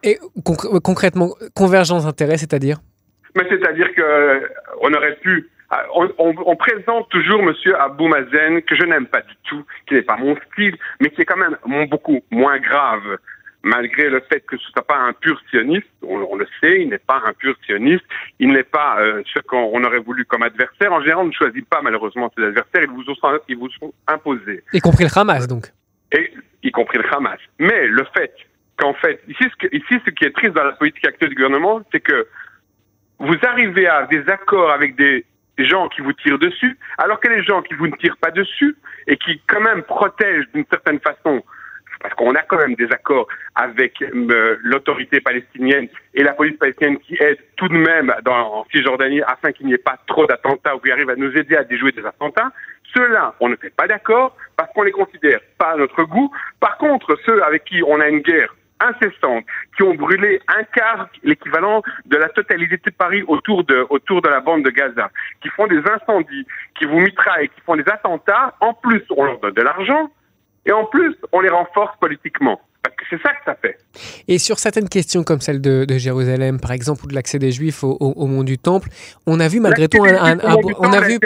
Et 0.04 0.20
concrètement, 0.46 1.36
convergence 1.54 2.06
d'intérêts, 2.06 2.38
c'est-à-dire? 2.38 2.78
Mais 3.36 3.44
c'est-à-dire 3.50 3.94
que 3.96 4.02
euh, 4.02 4.40
on 4.82 4.94
aurait 4.94 5.16
pu 5.16 5.50
euh, 5.74 5.76
on, 5.96 6.10
on, 6.18 6.36
on, 6.46 6.56
présente 6.56 7.10
toujours 7.10 7.42
Monsieur 7.42 7.80
Abou 7.80 8.08
Mazen, 8.08 8.62
que 8.62 8.76
je 8.76 8.84
n'aime 8.84 9.08
pas 9.08 9.22
du 9.22 9.34
tout, 9.44 9.66
qui 9.88 9.96
n'est 9.96 10.04
pas 10.04 10.18
mon 10.18 10.36
style, 10.52 10.76
mais 11.00 11.10
qui 11.10 11.22
est 11.22 11.26
quand 11.26 11.38
même 11.38 11.58
beaucoup 11.88 12.22
moins 12.32 12.60
grave, 12.60 13.18
malgré 13.64 14.10
le 14.10 14.22
fait 14.22 14.42
que 14.42 14.58
ce 14.58 14.70
soit 14.72 14.86
pas 14.86 14.98
un 14.98 15.14
pur 15.14 15.42
sioniste. 15.50 15.88
On, 16.04 16.36
le 16.36 16.48
sait, 16.62 16.82
il 16.82 16.90
n'est 16.90 16.98
pas 16.98 17.22
un 17.26 17.34
pur 17.34 17.56
sioniste. 17.66 18.04
Il 18.40 18.50
n'est 18.50 18.64
pas 18.64 19.00
euh, 19.00 19.24
ce 19.34 19.40
qu'on 19.40 19.84
aurait 19.84 20.00
voulu 20.00 20.26
comme 20.26 20.44
adversaire. 20.44 20.92
En 20.92 21.00
général, 21.02 21.24
on 21.24 21.28
ne 21.28 21.34
choisit 21.34 21.68
pas 21.68 21.82
malheureusement 21.82 22.32
ses 22.38 22.44
adversaires. 22.44 22.84
Ils 22.84 22.90
vous, 22.90 23.04
sont, 23.04 23.40
ils 23.48 23.58
vous 23.58 23.70
sont 23.70 23.94
imposés. 24.08 24.64
Y 24.74 24.80
compris 24.82 25.06
le 25.06 25.18
Hamas, 25.18 25.48
donc. 25.48 25.68
Et, 26.12 26.34
y 26.62 26.72
compris 26.72 27.00
le 27.00 27.14
Hamas. 27.14 27.40
Mais 27.58 27.88
le 27.88 28.06
fait 28.16 28.34
qu'en 28.78 28.94
fait, 28.94 29.22
ici 29.28 29.44
ce, 29.44 29.68
que, 29.68 29.76
ici, 29.76 30.02
ce 30.06 30.12
qui 30.12 30.26
est 30.26 30.36
triste 30.36 30.54
dans 30.54 30.64
la 30.64 30.74
politique 30.74 31.08
actuelle 31.08 31.30
du 31.30 31.36
gouvernement, 31.36 31.82
c'est 31.92 32.02
que 32.02 32.28
vous 33.24 33.38
arrivez 33.44 33.88
à 33.88 34.06
des 34.06 34.30
accords 34.30 34.72
avec 34.72 34.96
des 34.96 35.26
gens 35.58 35.88
qui 35.88 36.02
vous 36.02 36.14
tirent 36.14 36.40
dessus, 36.40 36.78
alors 36.98 37.20
que 37.20 37.30
les 37.30 37.42
gens 37.44 37.62
qui 37.62 37.74
vous 37.74 37.88
ne 37.88 37.96
tirent 37.96 38.18
pas 38.18 38.32
dessus 38.32 38.76
et 39.08 39.16
qui 39.16 39.42
quand 39.48 39.62
même 39.62 39.84
protègent 39.84 40.48
d'une 40.54 40.66
certaine 40.70 41.00
façon, 41.00 41.42
parce 42.02 42.14
qu'on 42.16 42.36
a 42.36 42.42
quand 42.42 42.58
même 42.58 42.76
des 42.76 42.92
accords 42.92 43.28
avec 43.56 44.02
euh, 44.02 44.58
l'autorité 44.62 45.22
palestinienne 45.22 45.88
et 46.14 46.22
la 46.22 46.34
police 46.34 46.58
palestinienne 46.58 47.00
qui 47.00 47.16
aide 47.22 47.38
tout 47.56 47.70
de 47.70 47.78
même 47.78 48.14
dans, 48.26 48.60
en 48.60 48.66
Cisjordanie 48.72 49.22
afin 49.22 49.54
qu'il 49.54 49.68
n'y 49.68 49.74
ait 49.74 49.78
pas 49.78 49.98
trop 50.06 50.26
d'attentats 50.26 50.76
ou 50.76 50.80
qui 50.80 50.92
arrivent 50.92 51.10
à 51.10 51.16
nous 51.16 51.32
aider 51.32 51.56
à 51.56 51.64
déjouer 51.64 51.94
des 51.94 52.06
attentats. 52.06 52.52
Ceux-là, 52.94 53.36
on 53.40 53.48
ne 53.48 53.56
fait 53.56 53.74
pas 53.74 53.88
d'accord 53.88 54.36
parce 54.58 54.72
qu'on 54.74 54.84
les 54.84 54.92
considère 54.92 55.40
pas 55.58 55.72
à 55.72 55.78
notre 55.78 56.04
goût. 56.04 56.30
Par 56.60 56.78
contre, 56.78 57.18
ceux 57.26 57.42
avec 57.44 57.64
qui 57.64 57.82
on 57.88 58.02
a 58.02 58.10
une 58.10 58.20
guerre 58.20 58.54
incessantes 58.84 59.46
qui 59.76 59.84
ont 59.84 59.96
brûlé 59.96 60.42
un 60.48 60.64
quart, 60.64 61.10
l'équivalent 61.24 61.82
de 62.06 62.18
la 62.18 62.30
totalité 62.30 62.78
de 62.78 62.92
Paris 62.92 63.24
autour 63.28 63.64
de, 63.64 63.86
autour 63.90 64.22
de 64.22 64.30
la 64.30 64.40
bande 64.40 64.64
de 64.64 64.70
Gaza, 64.70 65.10
qui 65.42 65.50
font 65.50 65.68
des 65.68 65.82
incendies, 65.90 66.46
qui 66.78 66.86
vous 66.86 67.00
mitraillent, 67.00 67.50
qui 67.50 67.62
font 67.62 67.76
des 67.76 67.88
attentats. 67.88 68.56
En 68.60 68.74
plus, 68.74 69.04
on 69.16 69.24
leur 69.24 69.40
donne 69.40 69.54
de 69.54 69.62
l'argent 69.62 70.10
et 70.66 70.72
en 70.72 70.86
plus, 70.86 71.16
on 71.32 71.42
les 71.42 71.50
renforce 71.50 71.96
politiquement. 71.98 72.62
C'est 73.14 73.22
ça 73.22 73.30
que 73.34 73.44
ça 73.46 73.56
fait. 73.62 73.78
Et 74.28 74.40
sur 74.40 74.58
certaines 74.58 74.90
questions 74.90 75.24
comme 75.24 75.40
celle 75.40 75.62
de, 75.62 75.86
Jérusalem, 75.98 76.60
par 76.60 76.72
exemple, 76.72 77.06
ou 77.06 77.08
de 77.08 77.14
l'accès 77.14 77.38
des 77.38 77.52
Juifs 77.52 77.84
au, 77.84 77.96
au, 78.00 78.26
mont 78.26 78.44
du 78.44 78.58
Temple, 78.58 78.90
on 79.28 79.40
a 79.40 79.48
vu 79.48 79.60
malgré 79.60 79.88
tout 79.88 80.04
un, 80.04 80.38
on 80.80 80.94
a 80.94 81.02
vu 81.02 81.20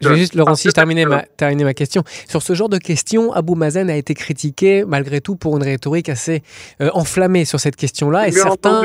je 0.00 0.08
vais 0.08 0.16
juste 0.16 0.34
Laurent 0.34 0.54
si 0.54 0.68
je 0.68 0.72
terminer 0.72 1.04
ma 1.04 1.22
terminer 1.36 1.64
ma 1.64 1.74
question 1.74 2.04
sur 2.28 2.42
ce 2.42 2.54
genre 2.54 2.68
de 2.68 2.78
questions. 2.78 3.32
Abou 3.32 3.54
Mazen 3.54 3.90
a 3.90 3.96
été 3.96 4.14
critiqué 4.14 4.84
malgré 4.86 5.20
tout 5.20 5.36
pour 5.36 5.56
une 5.56 5.62
rhétorique 5.62 6.08
assez 6.08 6.42
euh, 6.80 6.90
enflammée 6.94 7.44
sur 7.44 7.60
cette 7.60 7.76
question-là, 7.76 8.28
et 8.28 8.32
certains 8.32 8.82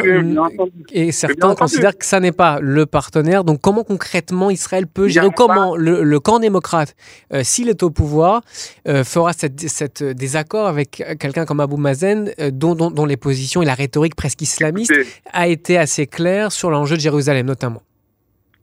et 0.91 1.11
certains 1.11 1.55
considèrent 1.55 1.97
que 1.97 2.05
ça 2.05 2.19
n'est 2.19 2.31
pas 2.31 2.59
le 2.61 2.85
partenaire. 2.85 3.43
Donc 3.43 3.61
comment 3.61 3.83
concrètement 3.83 4.49
Israël 4.49 4.87
peut 4.87 5.07
gérer 5.07 5.29
comment 5.35 5.75
le, 5.75 6.19
camp 6.19 6.39
démocrate, 6.39 6.95
euh, 7.33 7.43
s'il 7.43 7.69
est 7.69 7.83
au 7.83 7.89
pouvoir, 7.89 8.41
euh, 8.87 9.03
fera 9.03 9.33
cette, 9.33 9.69
cette 9.69 10.03
désaccord 10.03 10.67
avec 10.67 11.03
quelqu'un 11.19 11.45
comme 11.45 11.59
Abou 11.59 11.77
Mazen, 11.77 11.92
euh, 12.39 12.51
dont, 12.51 12.75
dont, 12.75 13.05
les 13.05 13.17
positions 13.17 13.61
et 13.61 13.65
la 13.65 13.73
rhétorique 13.73 14.15
presque 14.15 14.41
islamiste 14.41 14.93
a 15.31 15.47
été 15.47 15.77
assez 15.77 16.07
claire 16.07 16.51
sur 16.51 16.69
l'enjeu 16.69 16.95
de 16.95 17.01
Jérusalem 17.01 17.45
notamment. 17.45 17.81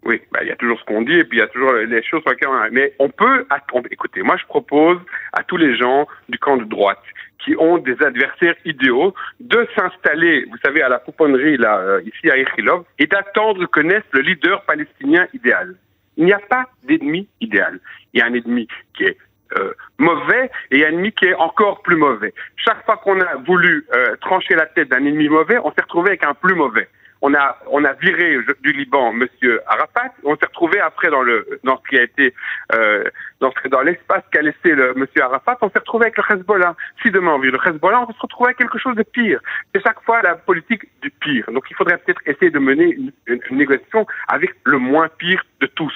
Oui, 0.05 0.21
bah, 0.32 0.41
il 0.43 0.49
y 0.49 0.50
a 0.50 0.56
toujours 0.56 0.79
ce 0.81 0.85
qu'on 0.85 1.03
dit 1.03 1.12
et 1.12 1.25
puis 1.25 1.38
il 1.38 1.41
y 1.41 1.44
a 1.44 1.49
toujours 1.49 1.73
les 1.73 2.03
choses 2.03 2.23
sur 2.23 2.31
lesquelles 2.31 2.49
on 2.49 2.55
a... 2.55 2.71
Mais 2.71 2.94
on 2.99 3.11
peut... 3.11 3.47
attendre. 3.50 3.88
Écoutez, 3.91 4.23
moi 4.23 4.37
je 4.41 4.47
propose 4.47 4.99
à 5.32 5.43
tous 5.43 5.56
les 5.56 5.77
gens 5.77 6.06
du 6.29 6.38
camp 6.38 6.56
de 6.56 6.65
droite 6.65 7.03
qui 7.44 7.55
ont 7.59 7.79
des 7.79 7.97
adversaires 8.03 8.55
idéaux 8.65 9.15
de 9.41 9.67
s'installer, 9.75 10.44
vous 10.50 10.59
savez, 10.65 10.82
à 10.82 10.88
la 10.88 10.99
pouponnerie 10.99 11.56
là, 11.56 11.79
euh, 11.79 12.03
ici 12.05 12.31
à 12.31 12.37
Echilov, 12.37 12.85
et 12.99 13.06
d'attendre 13.06 13.67
que 13.67 13.81
naisse 13.81 14.05
le 14.12 14.21
leader 14.21 14.62
palestinien 14.65 15.27
idéal. 15.35 15.75
Il 16.17 16.25
n'y 16.25 16.32
a 16.32 16.38
pas 16.38 16.67
d'ennemi 16.87 17.29
idéal. 17.41 17.81
Il 18.12 18.21
y 18.21 18.23
a 18.23 18.27
un 18.27 18.35
ennemi 18.35 18.69
qui 18.94 19.05
est 19.05 19.17
euh, 19.58 19.73
mauvais 19.99 20.50
et 20.70 20.81
ennemi 20.81 21.12
qui 21.12 21.26
est 21.26 21.35
encore 21.35 21.82
plus 21.82 21.97
mauvais. 21.97 22.32
Chaque 22.56 22.85
fois 22.85 22.97
qu'on 22.99 23.20
a 23.20 23.37
voulu 23.37 23.87
euh, 23.94 24.17
trancher 24.20 24.55
la 24.55 24.67
tête 24.67 24.88
d'un 24.88 25.05
ennemi 25.05 25.29
mauvais, 25.29 25.58
on 25.58 25.70
s'est 25.73 25.82
retrouvé 25.82 26.11
avec 26.11 26.25
un 26.25 26.35
plus 26.35 26.55
mauvais. 26.55 26.88
On 27.23 27.35
a, 27.35 27.58
on 27.70 27.85
a 27.85 27.93
viré 27.93 28.38
du 28.62 28.73
Liban 28.73 29.12
Monsieur 29.12 29.61
Arafat. 29.67 30.14
On 30.25 30.37
s'est 30.37 30.47
retrouvé 30.47 30.81
après 30.81 31.11
dans 31.11 31.23
le, 31.23 31.61
dans 31.64 31.76
ce 31.76 31.88
qui 31.88 31.99
a 31.99 32.02
été, 32.02 32.32
euh, 32.75 33.05
dans, 33.41 33.52
dans 33.70 33.82
l'espace 33.82 34.23
qu'a 34.32 34.41
laissé 34.41 34.70
le 34.70 34.94
Monsieur 34.94 35.23
Arafat. 35.23 35.58
On 35.61 35.69
s'est 35.69 35.81
retrouvé 35.81 36.06
avec 36.06 36.17
le 36.17 36.25
Hezbollah. 36.31 36.75
Si 37.03 37.11
demain 37.11 37.32
on 37.32 37.38
vire 37.38 37.53
le 37.53 37.58
Hezbollah, 37.69 38.00
on 38.00 38.06
va 38.06 38.14
se 38.14 38.20
retrouver 38.20 38.49
avec 38.49 38.58
quelque 38.58 38.79
chose 38.79 38.96
de 38.96 39.03
pire. 39.03 39.41
C'est 39.75 39.82
chaque 39.82 40.03
fois 40.03 40.23
la 40.23 40.37
politique 40.37 40.85
du 41.03 41.11
pire. 41.11 41.44
Donc 41.53 41.67
il 41.70 41.76
faudrait 41.76 41.99
peut-être 41.99 42.23
essayer 42.25 42.50
de 42.50 42.58
mener 42.58 42.94
une, 42.94 43.12
une 43.26 43.58
négociation 43.58 44.06
avec 44.29 44.55
le 44.64 44.79
moins 44.79 45.08
pire 45.19 45.44
de 45.61 45.67
tous. 45.67 45.94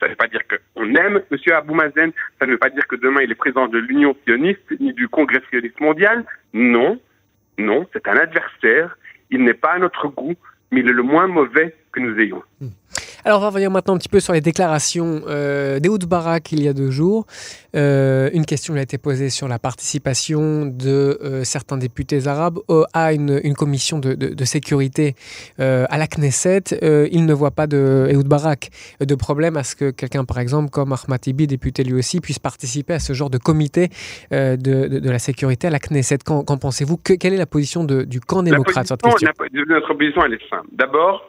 Ça 0.00 0.06
ne 0.06 0.10
veut 0.10 0.16
pas 0.16 0.28
dire 0.28 0.42
qu'on 0.46 0.94
aime 0.94 1.22
M. 1.30 1.54
Abou 1.54 1.74
Mazen, 1.74 2.12
ça 2.38 2.46
ne 2.46 2.52
veut 2.52 2.58
pas 2.58 2.70
dire 2.70 2.86
que 2.86 2.96
demain 2.96 3.22
il 3.22 3.30
est 3.30 3.36
président 3.36 3.66
de 3.66 3.78
l'Union 3.78 4.14
sioniste 4.24 4.70
ni 4.78 4.92
du 4.92 5.08
Congrès 5.08 5.42
sioniste 5.48 5.80
mondial. 5.80 6.24
Non, 6.52 7.00
non, 7.58 7.86
c'est 7.92 8.06
un 8.08 8.16
adversaire. 8.16 8.98
Il 9.30 9.42
n'est 9.42 9.54
pas 9.54 9.72
à 9.72 9.78
notre 9.78 10.08
goût, 10.08 10.34
mais 10.70 10.80
il 10.80 10.88
est 10.88 10.92
le 10.92 11.02
moins 11.02 11.26
mauvais 11.26 11.74
que 11.92 12.00
nous 12.00 12.18
ayons. 12.18 12.42
Hmm. 12.60 12.68
Alors, 13.26 13.42
revenons 13.42 13.70
maintenant 13.70 13.94
un 13.94 13.98
petit 13.98 14.08
peu 14.08 14.20
sur 14.20 14.34
les 14.34 14.40
déclarations 14.40 15.22
euh, 15.26 15.80
d'Ehoud 15.80 16.04
Barak 16.04 16.52
il 16.52 16.62
y 16.62 16.68
a 16.68 16.72
deux 16.72 16.92
jours. 16.92 17.26
Euh, 17.74 18.30
une 18.32 18.46
question 18.46 18.74
a 18.74 18.80
été 18.80 18.98
posée 18.98 19.30
sur 19.30 19.48
la 19.48 19.58
participation 19.58 20.64
de 20.64 21.18
euh, 21.24 21.42
certains 21.42 21.76
députés 21.76 22.28
arabes 22.28 22.60
à 22.92 23.12
une, 23.12 23.56
commission 23.56 23.98
de, 23.98 24.44
sécurité 24.44 25.16
à 25.58 25.98
la 25.98 26.06
Knesset. 26.06 26.78
il 27.10 27.26
ne 27.26 27.34
voit 27.34 27.50
pas 27.50 27.66
de 27.66 28.06
Ehud 28.12 28.28
Barak 28.28 28.70
de 29.00 29.14
problème 29.16 29.56
à 29.56 29.64
ce 29.64 29.74
que 29.74 29.90
quelqu'un, 29.90 30.24
par 30.24 30.38
exemple, 30.38 30.70
comme 30.70 30.92
Ahmad 30.92 31.20
Tibi, 31.20 31.48
député 31.48 31.82
lui 31.82 31.94
aussi, 31.94 32.20
puisse 32.20 32.38
participer 32.38 32.94
à 32.94 33.00
ce 33.00 33.12
genre 33.12 33.30
de 33.30 33.38
comité 33.38 33.88
de, 34.30 35.10
la 35.10 35.18
sécurité 35.18 35.66
à 35.66 35.70
la 35.70 35.80
Knesset. 35.80 36.18
Qu'en 36.24 36.44
pensez-vous? 36.44 36.96
Quelle 36.98 37.34
est 37.34 37.38
la 37.38 37.46
position 37.46 37.82
du 37.82 38.20
camp 38.20 38.44
démocrate 38.44 38.86
sur 38.86 38.96
cette 39.02 39.02
question? 39.02 39.30
Notre 39.68 39.94
position, 39.94 40.22
elle 40.24 40.34
est 40.34 40.48
simple. 40.48 40.68
D'abord, 40.70 41.24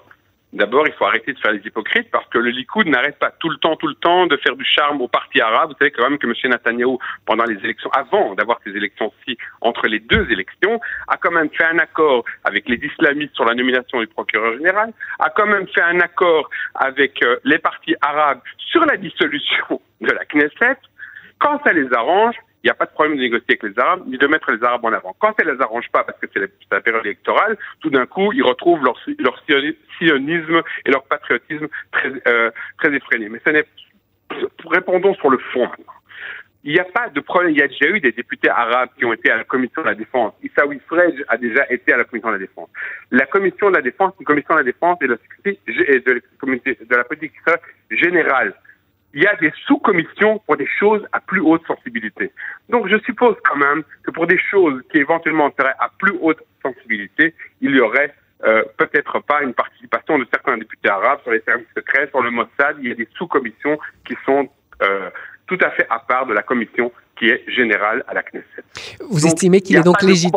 D'abord, 0.53 0.87
il 0.87 0.93
faut 0.93 1.05
arrêter 1.05 1.33
de 1.33 1.39
faire 1.39 1.51
les 1.51 1.59
hypocrites 1.59 2.09
parce 2.09 2.25
que 2.29 2.37
le 2.37 2.51
Likoud 2.51 2.87
n'arrête 2.87 3.19
pas 3.19 3.31
tout 3.31 3.49
le 3.49 3.57
temps, 3.57 3.75
tout 3.75 3.87
le 3.87 3.95
temps 3.95 4.27
de 4.27 4.37
faire 4.37 4.55
du 4.55 4.63
charme 4.63 5.01
au 5.01 5.09
parti 5.09 5.41
arabe. 5.41 5.71
Vous 5.71 5.75
savez 5.77 5.91
quand 5.91 6.09
même 6.09 6.17
que 6.17 6.25
M. 6.25 6.33
Netanyahu, 6.45 6.97
pendant 7.25 7.43
les 7.43 7.57
élections, 7.57 7.89
avant 7.91 8.33
d'avoir 8.33 8.57
ces 8.63 8.71
élections-ci, 8.71 9.37
entre 9.59 9.87
les 9.87 9.99
deux 9.99 10.25
élections, 10.31 10.79
a 11.09 11.17
quand 11.17 11.31
même 11.31 11.49
fait 11.49 11.65
un 11.65 11.79
accord 11.79 12.23
avec 12.45 12.69
les 12.69 12.77
islamistes 12.77 13.35
sur 13.35 13.43
la 13.43 13.55
nomination 13.55 13.99
du 13.99 14.07
procureur 14.07 14.53
général, 14.53 14.93
a 15.19 15.29
quand 15.29 15.47
même 15.47 15.67
fait 15.67 15.81
un 15.81 15.99
accord 15.99 16.49
avec 16.75 17.21
euh, 17.23 17.37
les 17.43 17.59
partis 17.59 17.95
arabes 17.99 18.39
sur 18.57 18.85
la 18.85 18.95
dissolution 18.95 19.81
de 19.99 20.11
la 20.11 20.23
Knesset. 20.25 20.77
Quand 21.39 21.61
ça 21.65 21.73
les 21.73 21.91
arrange, 21.93 22.35
il 22.63 22.67
n'y 22.67 22.71
a 22.71 22.73
pas 22.73 22.85
de 22.85 22.91
problème 22.91 23.17
de 23.17 23.21
négocier 23.21 23.45
avec 23.49 23.63
les 23.63 23.79
Arabes, 23.79 24.03
ni 24.07 24.17
de 24.17 24.27
mettre 24.27 24.51
les 24.51 24.63
Arabes 24.63 24.83
en 24.83 24.91
avant. 24.91 25.15
Quand 25.19 25.33
ça 25.37 25.45
ne 25.45 25.51
les 25.51 25.61
arrange 25.61 25.89
pas, 25.91 26.03
parce 26.03 26.19
que 26.19 26.27
c'est 26.33 26.41
la 26.71 26.81
période 26.81 27.05
électorale, 27.05 27.57
tout 27.81 27.89
d'un 27.89 28.05
coup, 28.05 28.33
ils 28.33 28.43
retrouvent 28.43 28.83
leur, 28.83 28.97
sionisme 29.97 30.61
et 30.85 30.91
leur 30.91 31.03
patriotisme 31.03 31.67
très, 31.91 32.11
euh, 32.27 32.51
très 32.79 32.93
effréné. 32.93 33.29
Mais 33.29 33.39
ce 33.45 33.51
n'est, 33.51 33.65
répondons 34.65 35.13
sur 35.15 35.29
le 35.29 35.37
fond 35.37 35.67
maintenant. 35.67 35.93
Il 36.63 36.73
n'y 36.73 36.79
a 36.79 36.85
pas 36.85 37.07
de 37.09 37.19
problème. 37.21 37.51
Il 37.51 37.59
y 37.59 37.61
a 37.61 37.67
déjà 37.67 37.87
eu 37.87 38.01
des 38.01 38.11
députés 38.11 38.49
arabes 38.49 38.89
qui 38.97 39.05
ont 39.05 39.13
été 39.13 39.31
à 39.31 39.37
la 39.37 39.43
commission 39.45 39.83
de 39.83 39.87
la 39.87 39.95
défense. 39.95 40.33
Issaoui 40.43 40.81
Frej 40.87 41.23
a 41.29 41.37
déjà 41.37 41.65
été 41.71 41.93
à 41.93 41.97
la 41.97 42.03
commission 42.03 42.29
de 42.29 42.33
la 42.33 42.39
défense. 42.39 42.69
La 43.11 43.25
commission 43.25 43.69
de 43.69 43.75
la 43.75 43.81
défense, 43.81 44.13
une 44.19 44.25
commission 44.25 44.55
de 44.55 44.59
la 44.59 44.65
défense 44.65 44.97
et 45.01 45.07
de 45.07 45.13
la 45.13 45.17
de 45.45 46.95
la 46.95 47.03
politique 47.05 47.33
générale 47.91 48.53
il 49.13 49.23
y 49.23 49.27
a 49.27 49.35
des 49.35 49.51
sous-commissions 49.65 50.39
pour 50.45 50.57
des 50.57 50.67
choses 50.67 51.05
à 51.11 51.19
plus 51.19 51.39
haute 51.39 51.65
sensibilité. 51.65 52.31
Donc 52.69 52.87
je 52.87 52.97
suppose 52.99 53.35
quand 53.43 53.55
même 53.55 53.83
que 54.03 54.11
pour 54.11 54.27
des 54.27 54.37
choses 54.37 54.81
qui 54.91 54.97
éventuellement 54.97 55.51
seraient 55.57 55.75
à 55.79 55.89
plus 55.97 56.13
haute 56.21 56.41
sensibilité, 56.61 57.33
il 57.61 57.75
y 57.75 57.79
aurait 57.79 58.13
euh, 58.43 58.63
peut-être 58.77 59.19
pas 59.19 59.41
une 59.41 59.53
participation 59.53 60.19
de 60.19 60.27
certains 60.31 60.57
députés 60.57 60.89
arabes 60.89 61.21
sur 61.23 61.31
les 61.31 61.41
services 61.41 61.67
secrets, 61.75 62.07
sur 62.09 62.21
le 62.21 62.29
Mossad. 62.29 62.77
Il 62.79 62.89
y 62.89 62.91
a 62.91 62.95
des 62.95 63.07
sous-commissions 63.17 63.79
qui 64.05 64.15
sont 64.25 64.49
euh, 64.83 65.09
tout 65.47 65.57
à 65.61 65.71
fait 65.71 65.87
à 65.89 65.99
part 65.99 66.27
de 66.27 66.33
la 66.33 66.43
commission 66.43 66.91
qui 67.17 67.29
est 67.29 67.43
générale 67.47 68.03
à 68.07 68.13
la 68.13 68.23
Knesset. 68.23 68.45
Vous 69.09 69.25
estimez 69.25 69.61
qu'il 69.61 69.75
est 69.75 69.81
donc 69.81 70.01
légitime 70.01 70.31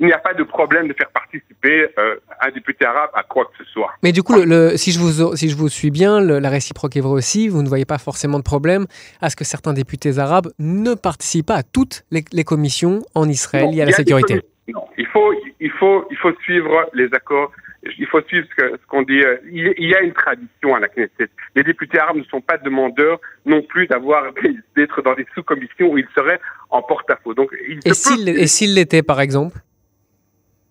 Il 0.00 0.06
n'y 0.06 0.12
a 0.12 0.18
pas 0.18 0.34
de 0.34 0.42
problème 0.42 0.88
de 0.88 0.94
faire 0.94 1.10
participer 1.10 1.88
euh, 1.98 2.16
un 2.40 2.50
député 2.50 2.84
arabe 2.84 3.10
à 3.14 3.22
quoi 3.22 3.44
que 3.44 3.64
ce 3.64 3.70
soit. 3.70 3.90
Mais 4.02 4.12
du 4.12 4.22
coup, 4.22 4.34
le, 4.34 4.76
si, 4.76 4.92
je 4.92 4.98
vous, 4.98 5.36
si 5.36 5.48
je 5.48 5.56
vous 5.56 5.68
suis 5.68 5.90
bien, 5.90 6.20
la 6.20 6.48
réciproque 6.48 6.96
est 6.96 7.00
vraie 7.00 7.12
aussi. 7.12 7.48
Vous 7.48 7.62
ne 7.62 7.68
voyez 7.68 7.84
pas 7.84 7.98
forcément 7.98 8.38
de 8.38 8.44
problème 8.44 8.86
à 9.20 9.30
ce 9.30 9.36
que 9.36 9.44
certains 9.44 9.72
députés 9.72 10.18
arabes 10.18 10.48
ne 10.58 10.94
participent 10.94 11.46
pas 11.46 11.56
à 11.56 11.62
toutes 11.62 12.04
les, 12.10 12.44
commissions 12.44 13.02
en 13.14 13.28
Israël 13.28 13.70
liées 13.70 13.82
à 13.82 13.86
la 13.86 13.92
sécurité. 13.92 14.40
Non, 14.68 14.84
il 14.96 15.06
faut, 15.06 15.32
il, 15.60 15.70
faut, 15.70 16.06
il 16.10 16.16
faut 16.16 16.32
suivre 16.42 16.88
les 16.94 17.08
accords 17.12 17.52
il 17.98 18.06
faut 18.06 18.20
suivre 18.22 18.46
ce 18.56 18.86
qu'on 18.86 19.02
dit. 19.02 19.20
Il, 19.50 19.88
y 19.88 19.94
a 19.94 20.00
une 20.00 20.12
tradition 20.12 20.74
à 20.74 20.80
la 20.80 20.88
Knesset. 20.88 21.30
Les 21.54 21.62
députés 21.62 21.98
arabes 21.98 22.16
ne 22.16 22.24
sont 22.24 22.40
pas 22.40 22.58
demandeurs 22.58 23.20
non 23.46 23.62
plus 23.62 23.86
d'avoir 23.86 24.32
d'être 24.76 25.02
dans 25.02 25.14
des 25.14 25.26
sous-commissions 25.34 25.88
où 25.90 25.98
ils 25.98 26.08
seraient 26.14 26.40
en 26.70 26.82
porte-à-faux. 26.82 27.34
Donc, 27.34 27.50
et 27.84 27.94
s'ils 27.94 28.74
l'étaient, 28.74 29.02
par 29.02 29.20
exemple? 29.20 29.58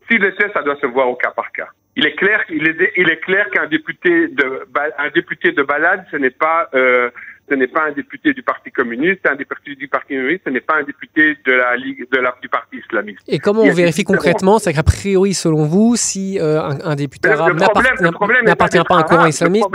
S'il 0.10 0.22
l'était, 0.22 0.52
ça 0.54 0.62
doit 0.62 0.78
se 0.78 0.86
voir 0.86 1.10
au 1.10 1.16
cas 1.16 1.32
par 1.32 1.52
cas. 1.52 1.68
Il 1.96 2.06
est 2.06 2.16
clair, 2.16 2.44
il 2.50 2.68
est, 2.68 2.94
il 2.96 3.10
est 3.10 3.20
clair 3.22 3.50
qu'un 3.50 3.66
député 3.66 4.28
de, 4.28 4.68
un 5.00 5.10
député 5.10 5.52
de 5.52 5.64
balade, 5.64 6.06
ce 6.12 6.18
n'est 6.18 6.30
pas 6.30 6.70
euh, 6.76 7.10
ce 7.50 7.56
n'est 7.56 7.68
pas 7.68 7.86
un 7.86 7.92
député 7.92 8.34
du 8.34 8.44
Parti 8.44 8.72
communiste, 8.72 9.26
un 9.26 9.36
député 9.36 9.76
du 9.76 9.88
Parti 9.88 10.16
communiste, 10.16 10.42
ce 10.46 10.50
n'est 10.50 10.62
pas 10.62 10.78
un 10.78 10.84
député 10.84 11.38
de 11.46 11.54
la 11.54 11.76
Ligue 11.76 12.08
de 12.12 12.18
la, 12.18 12.36
du 12.42 12.50
Parti 12.50 12.78
islamiste. 12.78 13.22
Et 13.28 13.40
comment 13.40 13.62
on 13.62 13.74
vérifie 13.74 14.04
concrètement 14.04 14.60
C'est 14.60 14.74
qu'a 14.74 14.84
priori, 14.84 15.34
selon 15.34 15.64
vous, 15.64 15.96
si 15.96 16.40
euh, 16.40 16.62
un, 16.62 16.96
député 16.96 17.30
arabe 17.30 17.58
n'appartient 17.58 18.84
pas 18.88 18.96
à 18.96 19.00
un 19.00 19.04
courant 19.04 19.26
islamiste 19.26 19.68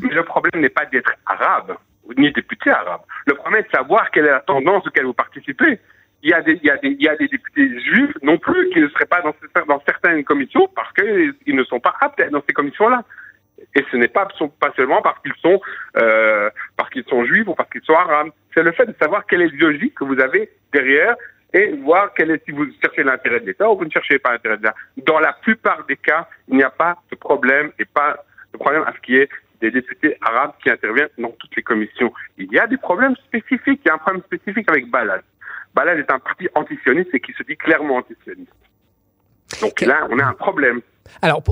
Le 0.00 0.22
problème, 0.22 0.62
n'est 0.62 0.68
pas 0.68 0.86
d'être 0.86 1.12
arabe 1.26 1.76
ni 2.16 2.32
député 2.32 2.70
arabe. 2.70 3.02
Le 3.26 3.34
problème 3.34 3.60
est 3.60 3.66
de 3.66 3.76
savoir 3.76 4.10
quelle 4.10 4.26
est 4.26 4.30
la 4.30 4.40
tendance 4.40 4.86
auquel 4.86 5.04
vous 5.04 5.12
participez. 5.12 5.78
Il 6.22 6.30
y, 6.30 6.32
a 6.32 6.40
des, 6.40 6.58
il, 6.62 6.66
y 6.66 6.70
a 6.70 6.76
des, 6.78 6.88
il 6.88 7.02
y 7.02 7.08
a 7.08 7.16
des 7.16 7.28
députés 7.28 7.68
juifs 7.80 8.16
non 8.22 8.38
plus 8.38 8.70
qui 8.70 8.80
ne 8.80 8.88
seraient 8.88 9.06
pas 9.06 9.20
dans, 9.20 9.34
dans 9.66 9.82
certaines 9.86 10.24
commissions 10.24 10.68
parce 10.74 10.92
qu'ils 10.94 11.54
ne 11.54 11.64
sont 11.64 11.80
pas 11.80 11.94
aptes 12.00 12.22
dans 12.30 12.42
ces 12.46 12.54
commissions-là. 12.54 13.04
Et 13.74 13.84
ce 13.90 13.96
n'est 13.96 14.08
pas, 14.08 14.28
pas 14.60 14.72
seulement 14.76 15.02
parce 15.02 15.20
qu'ils 15.20 15.34
sont, 15.42 15.60
euh, 15.96 16.50
qu'ils 17.02 17.10
sont 17.10 17.24
juifs 17.24 17.46
ou 17.46 17.54
parce 17.54 17.70
qu'ils 17.70 17.82
sont 17.82 17.94
arabes. 17.94 18.30
C'est 18.54 18.62
le 18.62 18.72
fait 18.72 18.86
de 18.86 18.94
savoir 19.00 19.26
quelle 19.26 19.42
est 19.42 19.48
l'idéologie 19.48 19.92
que 19.92 20.04
vous 20.04 20.20
avez 20.20 20.50
derrière 20.72 21.16
et 21.52 21.72
voir 21.82 22.12
quel 22.14 22.30
est, 22.30 22.44
si 22.44 22.50
vous 22.50 22.66
cherchez 22.82 23.02
l'intérêt 23.02 23.40
de 23.40 23.46
l'État 23.46 23.70
ou 23.70 23.78
vous 23.78 23.84
ne 23.84 23.90
cherchez 23.90 24.18
pas 24.18 24.32
l'intérêt 24.32 24.56
de 24.56 24.62
l'État. 24.62 24.74
Dans 24.98 25.18
la 25.18 25.32
plupart 25.32 25.84
des 25.86 25.96
cas, 25.96 26.28
il 26.48 26.56
n'y 26.56 26.62
a 26.62 26.70
pas 26.70 26.98
de 27.10 27.16
problème 27.16 27.72
et 27.78 27.84
pas 27.84 28.22
de 28.52 28.58
problème 28.58 28.82
à 28.86 28.92
ce 28.92 29.00
qui 29.00 29.16
est 29.16 29.28
des 29.60 29.70
députés 29.70 30.16
arabes 30.20 30.52
qui 30.62 30.70
interviennent 30.70 31.08
dans 31.18 31.30
toutes 31.30 31.56
les 31.56 31.62
commissions. 31.62 32.12
Il 32.36 32.52
y 32.52 32.58
a 32.58 32.66
des 32.66 32.76
problèmes 32.76 33.16
spécifiques. 33.16 33.80
Il 33.84 33.88
y 33.88 33.90
a 33.90 33.94
un 33.94 33.98
problème 33.98 34.22
spécifique 34.22 34.68
avec 34.70 34.88
Balad. 34.88 35.22
Balad 35.74 35.98
est 35.98 36.10
un 36.10 36.18
parti 36.18 36.48
antisioniste 36.54 37.10
et 37.12 37.20
qui 37.20 37.32
se 37.32 37.42
dit 37.42 37.56
clairement 37.56 37.96
antisioniste. 37.96 38.52
Donc 39.60 39.80
là, 39.80 40.06
on 40.10 40.18
a 40.18 40.26
un 40.26 40.34
problème. 40.34 40.80
Alors, 41.22 41.42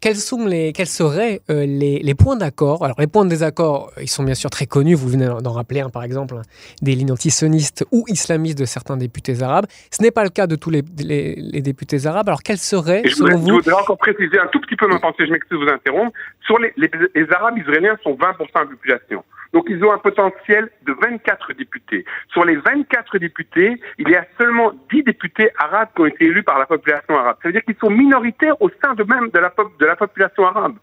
quels, 0.00 0.16
sont 0.16 0.46
les, 0.46 0.72
quels 0.72 0.86
seraient 0.86 1.40
euh, 1.50 1.66
les, 1.66 1.98
les, 2.00 2.14
points 2.14 2.36
d'accord? 2.36 2.84
Alors, 2.84 2.96
les 2.98 3.06
points 3.06 3.24
de 3.24 3.30
désaccord, 3.30 3.92
ils 4.00 4.08
sont 4.08 4.22
bien 4.22 4.34
sûr 4.34 4.50
très 4.50 4.66
connus. 4.66 4.94
Vous 4.94 5.08
venez 5.08 5.28
d'en 5.42 5.52
rappeler 5.52 5.80
un, 5.80 5.90
par 5.90 6.04
exemple, 6.04 6.36
hein, 6.36 6.42
des 6.82 6.94
lignes 6.94 7.12
antisionistes 7.12 7.84
ou 7.92 8.04
islamistes 8.08 8.58
de 8.58 8.64
certains 8.64 8.96
députés 8.96 9.42
arabes. 9.42 9.66
Ce 9.90 10.02
n'est 10.02 10.10
pas 10.10 10.24
le 10.24 10.30
cas 10.30 10.46
de 10.46 10.56
tous 10.56 10.70
les, 10.70 10.82
les, 10.98 11.62
députés 11.62 12.06
arabes. 12.06 12.28
Alors, 12.28 12.42
quels 12.42 12.58
seraient, 12.58 13.02
selon 13.08 13.38
vous... 13.38 13.48
Je 13.48 13.52
voudrais 13.54 13.72
encore 13.74 13.98
préciser 13.98 14.38
un 14.38 14.48
tout 14.48 14.60
petit 14.60 14.76
peu 14.76 14.86
ma 14.86 14.98
pensée, 14.98 15.26
je 15.26 15.32
m'excuse 15.32 15.58
de 15.58 15.64
vous 15.64 15.70
interrompre. 15.70 16.12
Sur 16.44 16.58
les, 16.58 16.72
les 16.76 17.32
Arabes 17.32 17.58
israéliens 17.58 17.96
sont 18.02 18.12
20% 18.12 18.16
de 18.18 18.46
la 18.54 18.66
population. 18.66 19.24
Donc 19.52 19.66
ils 19.70 19.82
ont 19.84 19.92
un 19.92 19.98
potentiel 19.98 20.70
de 20.86 20.92
24 20.92 21.54
députés. 21.54 22.04
Sur 22.30 22.44
les 22.44 22.56
24 22.56 23.18
députés, 23.18 23.80
il 23.98 24.08
y 24.08 24.14
a 24.14 24.26
seulement 24.38 24.72
10 24.92 25.04
députés 25.04 25.50
arabes 25.58 25.88
qui 25.94 26.02
ont 26.02 26.06
été 26.06 26.24
élus 26.26 26.42
par 26.42 26.58
la 26.58 26.66
population 26.66 27.16
arabe. 27.16 27.36
Ça 27.42 27.48
veut 27.48 27.52
dire 27.52 27.64
qu'ils 27.64 27.78
sont 27.80 27.90
minoritaires 27.90 28.60
au 28.60 28.68
sein 28.84 28.85
de 28.94 29.04
même 29.04 29.30
de 29.32 29.38
la, 29.38 29.52
de 29.80 29.86
la 29.86 29.96
population 29.96 30.46
arabe. 30.46 30.74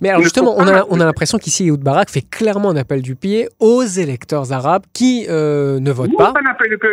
Mais 0.00 0.10
alors 0.10 0.22
justement, 0.22 0.54
on 0.56 0.66
a, 0.66 0.84
on 0.88 1.00
a 1.00 1.04
l'impression 1.04 1.38
qu'ici, 1.38 1.66
Ehud 1.66 1.80
Barak 1.80 2.08
fait 2.08 2.22
clairement 2.22 2.70
un 2.70 2.76
appel 2.76 3.02
du 3.02 3.16
pied 3.16 3.48
aux 3.58 3.82
électeurs 3.82 4.52
arabes 4.52 4.84
qui 4.92 5.26
euh, 5.28 5.80
ne 5.80 5.90
votent 5.90 6.16
pas, 6.16 6.32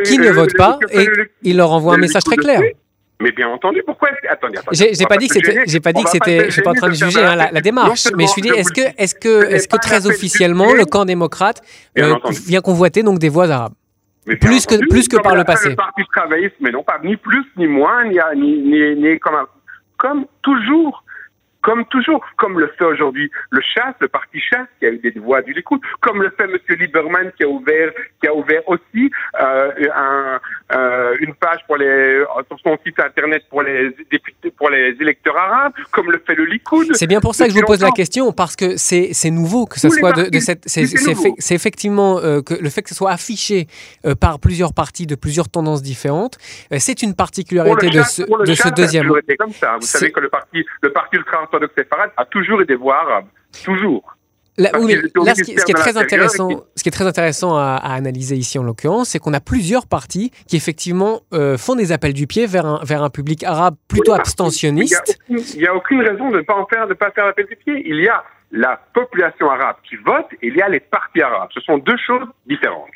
qui 0.05 0.17
ne 0.17 0.31
votent 0.31 0.57
pas, 0.57 0.79
et 0.91 1.07
il 1.43 1.57
leur 1.57 1.71
envoie 1.71 1.95
un 1.95 1.97
message 1.97 2.23
très 2.23 2.37
clair. 2.37 2.61
Mais 3.21 3.31
bien 3.33 3.49
entendu, 3.49 3.83
pourquoi 3.85 4.09
Attendez, 4.29 4.59
attendez. 4.59 4.93
J'ai 4.93 5.05
pas, 5.05 5.17
dit 5.17 5.27
que 5.27 5.33
c'était. 5.33 5.63
J'ai 5.67 5.81
pas 5.81 5.91
dit 5.91 6.03
que 6.03 6.09
c'était. 6.09 6.45
Je 6.45 6.51
suis 6.51 6.61
pas 6.61 6.71
en 6.71 6.75
train 6.75 6.87
de 6.87 6.93
juger 6.93 7.21
hein, 7.21 7.35
la, 7.35 7.61
démarche, 7.61 8.07
mais 8.15 8.25
je 8.25 8.29
suis 8.29 8.41
dit, 8.41 8.49
est-ce 8.49 8.71
que, 8.71 8.81
est-ce 8.97 9.13
que, 9.13 9.51
est-ce 9.51 9.67
que 9.67 9.75
très 9.75 10.07
officiellement, 10.07 10.73
le 10.73 10.85
camp 10.85 11.03
démocrate 11.03 11.61
euh, 11.97 12.15
vient 12.47 12.61
convoiter 12.61 13.03
donc 13.03 13.19
des 13.19 13.27
voix 13.27 13.49
arabes? 13.49 13.73
Plus 14.39 14.65
que 14.65 14.87
plus 14.87 15.07
que 15.07 15.17
par 15.17 15.35
le 15.35 15.43
passé. 15.43 15.69
Le 15.69 15.75
parti 15.75 16.01
travailliste, 16.15 16.55
mais 16.61 16.71
non 16.71 16.83
pas 16.83 16.99
ni 17.03 17.17
plus 17.17 17.43
ni 17.57 17.67
moins, 17.67 18.05
ni 18.05 18.19
ni, 18.37 18.95
ni, 18.95 19.19
comme 19.19 19.35
comme 19.99 20.25
toujours 20.41 21.03
comme 21.61 21.85
toujours, 21.85 22.25
comme 22.37 22.59
le 22.59 22.67
fait 22.77 22.85
aujourd'hui 22.85 23.29
le 23.49 23.61
chasse, 23.61 23.95
le 23.99 24.07
parti 24.07 24.39
chasse, 24.39 24.67
qui 24.79 24.85
a 24.85 24.89
eu 24.89 24.99
des 24.99 25.11
voix 25.19 25.41
du 25.41 25.53
Likoud, 25.53 25.81
comme 25.99 26.21
le 26.21 26.29
fait 26.31 26.45
M. 26.45 26.57
Lieberman, 26.79 27.31
qui 27.35 27.43
a 27.43 27.49
ouvert, 27.49 27.91
qui 28.21 28.27
a 28.27 28.33
ouvert 28.33 28.61
aussi 28.67 29.11
euh, 29.41 29.71
un, 29.93 30.39
euh, 30.75 31.15
une 31.19 31.33
page 31.35 31.59
pour 31.67 31.77
les, 31.77 32.23
sur 32.47 32.59
son 32.59 32.77
site 32.85 32.99
internet 32.99 33.43
pour 33.49 33.61
les 33.63 33.95
députés, 34.11 34.51
pour 34.51 34.69
les 34.69 34.95
électeurs 34.99 35.37
arabes, 35.37 35.73
comme 35.91 36.11
le 36.11 36.21
fait 36.25 36.35
le 36.35 36.45
Likoud. 36.45 36.95
C'est 36.95 37.07
bien 37.07 37.19
pour 37.19 37.35
ça 37.35 37.45
que 37.45 37.51
je 37.51 37.57
vous 37.57 37.65
pose 37.65 37.81
la 37.81 37.91
question, 37.91 38.31
parce 38.31 38.55
que 38.55 38.77
c'est, 38.77 39.09
c'est 39.13 39.31
nouveau 39.31 39.65
que 39.65 39.79
ça 39.79 39.89
soit 39.89 40.13
de, 40.13 40.29
de, 40.29 40.39
cette, 40.39 40.63
c'est, 40.65 40.85
c'est, 40.85 41.55
effectivement 41.55 42.19
euh, 42.19 42.41
que 42.41 42.53
le 42.53 42.69
fait 42.69 42.81
que 42.81 42.89
ce 42.89 42.95
soit 42.95 43.11
affiché 43.11 43.67
par 44.19 44.39
plusieurs 44.39 44.73
partis 44.73 45.05
de 45.05 45.15
plusieurs 45.15 45.49
tendances 45.49 45.81
différentes, 45.81 46.37
c'est 46.77 47.01
une 47.01 47.15
particularité 47.15 47.89
de 47.89 48.01
ce, 48.03 48.21
de 48.21 48.53
ce 48.53 48.69
deuxième. 48.69 49.11
Comme 49.37 49.51
ça. 49.51 49.77
Vous 49.79 49.85
savez 49.85 50.11
que 50.11 50.19
le 50.19 50.29
parti, 50.29 50.65
le 50.81 50.91
parti 50.91 51.17
ultra 51.17 51.39
orthodoxe 51.59 51.73
séfarade 51.77 52.11
a 52.17 52.25
toujours 52.25 52.61
été 52.61 52.75
voix 52.75 53.01
arabe. 53.01 53.25
Toujours. 53.63 54.15
Là, 54.57 54.71
oui, 54.77 54.93
là 55.15 55.35
ce, 55.35 55.43
qui, 55.43 55.53
est 55.53 55.73
très 55.73 55.95
intéressant, 55.95 56.49
ce 56.75 56.83
qui 56.83 56.89
est 56.89 56.91
très 56.91 57.07
intéressant 57.07 57.55
à, 57.55 57.75
analyser 57.77 58.35
ici 58.35 58.59
en 58.59 58.63
l'occurrence, 58.63 59.09
c'est 59.09 59.19
qu'on 59.19 59.33
a 59.33 59.39
plusieurs 59.39 59.87
partis 59.87 60.31
qui 60.49 60.57
effectivement 60.57 61.21
euh, 61.33 61.57
font 61.57 61.75
des 61.75 61.93
appels 61.93 62.11
du 62.11 62.27
pied 62.27 62.45
vers 62.45 62.65
un, 62.65 62.81
vers 62.83 63.01
un 63.01 63.09
public 63.09 63.45
arabe 63.45 63.75
plutôt 63.87 64.11
abstentionniste. 64.11 65.17
Il 65.29 65.37
n'y 65.57 65.65
a, 65.65 65.73
aucune 65.73 66.01
raison 66.01 66.29
de 66.29 66.37
ne 66.37 66.41
pas 66.41 66.55
en 66.55 66.65
faire, 66.65 66.87
de 66.87 66.93
pas 66.93 67.09
faire 67.11 67.27
appel 67.27 67.45
du 67.45 67.55
pied. 67.55 67.83
Il 67.85 68.01
y 68.01 68.09
a 68.09 68.21
la 68.51 68.81
population 68.93 69.49
arabe 69.49 69.77
qui 69.87 69.95
vote 69.95 70.27
et 70.41 70.47
il 70.47 70.57
y 70.57 70.61
a 70.61 70.67
les 70.67 70.81
partis 70.81 71.21
arabes. 71.21 71.49
Ce 71.53 71.61
sont 71.61 71.77
deux 71.77 71.97
choses 72.05 72.27
différentes. 72.45 72.89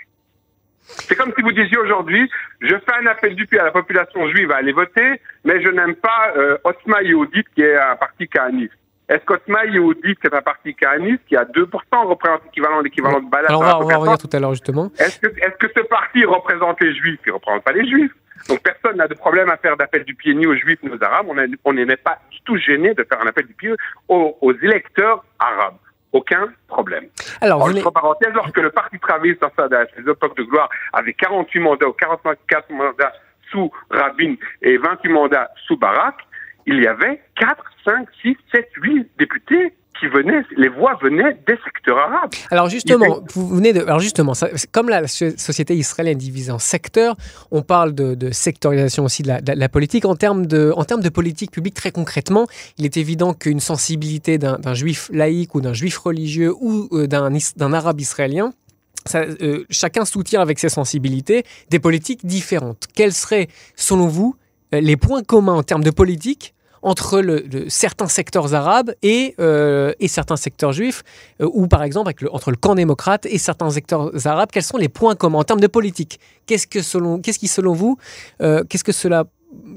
C'est 0.83 1.15
comme 1.15 1.33
si 1.35 1.41
vous 1.41 1.51
disiez 1.51 1.77
aujourd'hui, 1.77 2.29
je 2.61 2.75
fais 2.75 2.93
un 3.01 3.07
appel 3.07 3.35
du 3.35 3.47
pied 3.47 3.59
à 3.59 3.65
la 3.65 3.71
population 3.71 4.27
juive 4.29 4.51
à 4.51 4.57
aller 4.57 4.73
voter, 4.73 5.21
mais 5.43 5.61
je 5.61 5.69
n'aime 5.69 5.95
pas 5.95 6.33
euh, 6.35 6.57
Osma 6.63 7.01
Yehoudit 7.01 7.45
qui 7.55 7.61
est 7.61 7.77
un 7.77 7.95
parti 7.95 8.27
kahaniste. 8.27 8.73
Est-ce 9.09 9.25
qu'Osma 9.25 9.65
Yehoudit, 9.65 10.15
qui 10.15 10.27
est 10.27 10.33
un 10.33 10.41
parti 10.41 10.73
kahaniste, 10.73 11.21
qui 11.27 11.35
a 11.35 11.43
2% 11.43 11.67
représente 12.07 12.45
l'équivalent 12.45 12.79
l'équivalent 12.79 13.19
de 13.19 13.29
Balad 13.29 13.49
Alors 13.49 13.61
on 13.61 13.65
va, 13.65 13.79
on 13.79 13.87
va 13.87 13.97
revenir 13.97 14.17
tout 14.17 14.29
à 14.31 14.39
l'heure 14.39 14.53
justement. 14.53 14.91
Est-ce 14.97 15.19
que, 15.19 15.27
est 15.27 15.57
que 15.59 15.67
ce 15.75 15.81
parti 15.81 16.23
représente 16.25 16.81
les 16.81 16.95
juifs? 16.95 17.19
Il 17.25 17.29
ne 17.29 17.33
représente 17.33 17.63
pas 17.63 17.73
les 17.73 17.87
juifs. 17.87 18.13
Donc 18.49 18.61
personne 18.61 18.97
n'a 18.97 19.07
de 19.07 19.13
problème 19.13 19.49
à 19.49 19.57
faire 19.57 19.77
d'appel 19.77 20.03
du 20.03 20.15
pied 20.15 20.33
ni 20.33 20.45
aux 20.45 20.55
juifs 20.55 20.79
ni 20.83 20.89
aux 20.89 21.03
arabes. 21.03 21.27
On 21.65 21.73
n'est 21.73 21.97
pas 21.97 22.19
du 22.31 22.41
tout 22.41 22.57
gêné 22.57 22.93
de 22.93 23.03
faire 23.03 23.21
un 23.21 23.27
appel 23.27 23.45
du 23.45 23.53
pied 23.53 23.71
aux, 24.07 24.37
aux 24.41 24.53
électeurs 24.53 25.23
arabes 25.39 25.75
aucun 26.13 26.47
problème. 26.67 27.07
Alors, 27.41 27.63
entre 27.63 27.91
parenthèses, 27.91 28.33
lorsque 28.33 28.57
le 28.57 28.69
Parti 28.69 28.99
travailliste 28.99 29.41
dans 29.41 29.51
sa 29.55 29.67
ses 29.95 30.09
époques 30.09 30.37
de 30.37 30.43
gloire 30.43 30.69
avait 30.93 31.13
48 31.13 31.59
mandats 31.59 31.87
ou 31.87 31.93
44 31.93 32.69
mandats 32.69 33.13
sous 33.51 33.71
Rabin 33.89 34.35
et 34.61 34.77
28 34.77 35.09
mandats 35.09 35.51
sous 35.67 35.77
Barak, 35.77 36.15
il 36.65 36.81
y 36.81 36.87
avait 36.87 37.21
4, 37.35 37.63
5, 37.85 38.07
6, 38.21 38.37
7, 38.53 38.69
8 38.77 39.11
députés 39.17 39.73
qui 39.99 40.07
venaient, 40.07 40.43
les 40.57 40.69
voix 40.69 40.97
venaient 41.01 41.37
des 41.47 41.57
secteurs 41.63 41.97
arabes. 41.97 42.31
Alors 42.51 42.69
justement, 42.69 43.21
vous 43.33 43.47
venez 43.47 43.73
de, 43.73 43.81
alors 43.81 43.99
justement, 43.99 44.33
comme 44.71 44.89
la 44.89 45.07
société 45.07 45.75
israélienne 45.75 46.17
est 46.17 46.19
divisée 46.19 46.51
en 46.51 46.59
secteurs, 46.59 47.15
on 47.51 47.61
parle 47.61 47.93
de, 47.93 48.31
sectorisation 48.31 49.05
aussi 49.05 49.23
de 49.23 49.29
la, 49.29 49.69
politique. 49.69 50.05
En 50.05 50.15
termes 50.15 50.45
de, 50.45 50.73
en 50.75 50.83
termes 50.83 51.01
de 51.01 51.09
politique 51.09 51.51
publique, 51.51 51.75
très 51.75 51.91
concrètement, 51.91 52.47
il 52.77 52.85
est 52.85 52.97
évident 52.97 53.33
qu'une 53.33 53.59
sensibilité 53.59 54.37
d'un 54.37 54.73
juif 54.73 55.09
laïque 55.13 55.55
ou 55.55 55.61
d'un 55.61 55.73
juif 55.73 55.97
religieux 55.97 56.53
ou 56.59 56.89
euh, 56.91 57.07
d'un 57.07 57.73
arabe 57.73 57.99
israélien 58.01 58.53
euh, 59.15 59.65
chacun 59.69 60.05
soutient 60.05 60.41
avec 60.41 60.59
ses 60.59 60.69
sensibilités 60.69 61.43
des 61.69 61.79
politiques 61.79 62.25
différentes. 62.25 62.87
Quels 62.95 63.13
seraient, 63.13 63.49
selon 63.75 64.07
vous, 64.07 64.35
euh, 64.73 64.79
les 64.79 64.97
points 64.97 65.23
communs 65.23 65.55
en 65.55 65.63
termes 65.63 65.83
de 65.83 65.91
politique 65.91 66.53
entre 66.83 67.43
certains 67.67 68.07
secteurs 68.07 68.53
arabes 68.53 68.93
et, 69.01 69.33
euh, 69.39 69.93
certains 70.07 70.35
secteurs 70.35 70.73
juifs, 70.73 71.03
ou 71.39 71.67
par 71.67 71.83
exemple 71.83 72.11
entre 72.31 72.51
le 72.51 72.57
camp 72.57 72.75
démocrate 72.75 73.25
et 73.25 73.37
certains 73.37 73.69
secteurs 73.71 74.11
arabes, 74.27 74.49
quels 74.51 74.63
sont 74.63 74.77
les 74.77 74.89
points 74.89 75.15
communs 75.15 75.39
en 75.39 75.43
termes 75.43 75.61
de 75.61 75.67
politique? 75.67 76.19
Qu'est-ce 76.45 76.67
qui 76.67 76.83
selon 77.47 77.73
vous, 77.73 77.97
cela, 78.39 79.25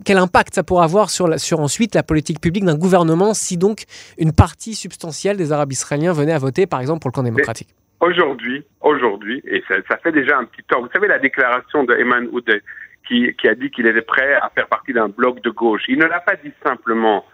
quel 0.04 0.18
impact 0.18 0.54
ça 0.54 0.62
pourrait 0.62 0.84
avoir 0.84 1.10
sur, 1.10 1.60
ensuite 1.60 1.94
la 1.94 2.02
politique 2.02 2.40
publique 2.40 2.64
d'un 2.64 2.76
gouvernement 2.76 3.34
si 3.34 3.56
donc 3.56 3.84
une 4.18 4.32
partie 4.32 4.74
substantielle 4.74 5.36
des 5.36 5.52
Arabes 5.52 5.72
israéliens 5.72 6.12
venait 6.12 6.32
à 6.32 6.38
voter 6.38 6.66
par 6.66 6.80
exemple 6.80 7.00
pour 7.00 7.10
le 7.10 7.14
camp 7.14 7.22
démocratique? 7.22 7.68
Aujourd'hui, 8.00 8.62
aujourd'hui, 8.82 9.42
et 9.46 9.62
ça, 9.66 9.76
ça, 9.88 9.96
fait 9.96 10.12
déjà 10.12 10.36
un 10.36 10.44
petit 10.44 10.62
temps, 10.68 10.82
vous 10.82 10.88
savez 10.92 11.08
la 11.08 11.18
déclaration 11.18 11.84
de 11.84 11.94
Eman 11.94 12.28
Oudeh 12.30 12.62
qui, 13.06 13.34
qui 13.34 13.48
a 13.48 13.54
dit 13.54 13.70
qu'il 13.70 13.86
était 13.86 14.02
prêt 14.02 14.34
à 14.34 14.50
faire 14.54 14.66
partie 14.66 14.92
d'un 14.92 15.08
bloc 15.08 15.42
de 15.42 15.50
gauche. 15.50 15.82
Il 15.88 15.98
ne 15.98 16.04
l'a 16.04 16.20
pas 16.20 16.36
dit 16.36 16.52
simplement 16.64 17.24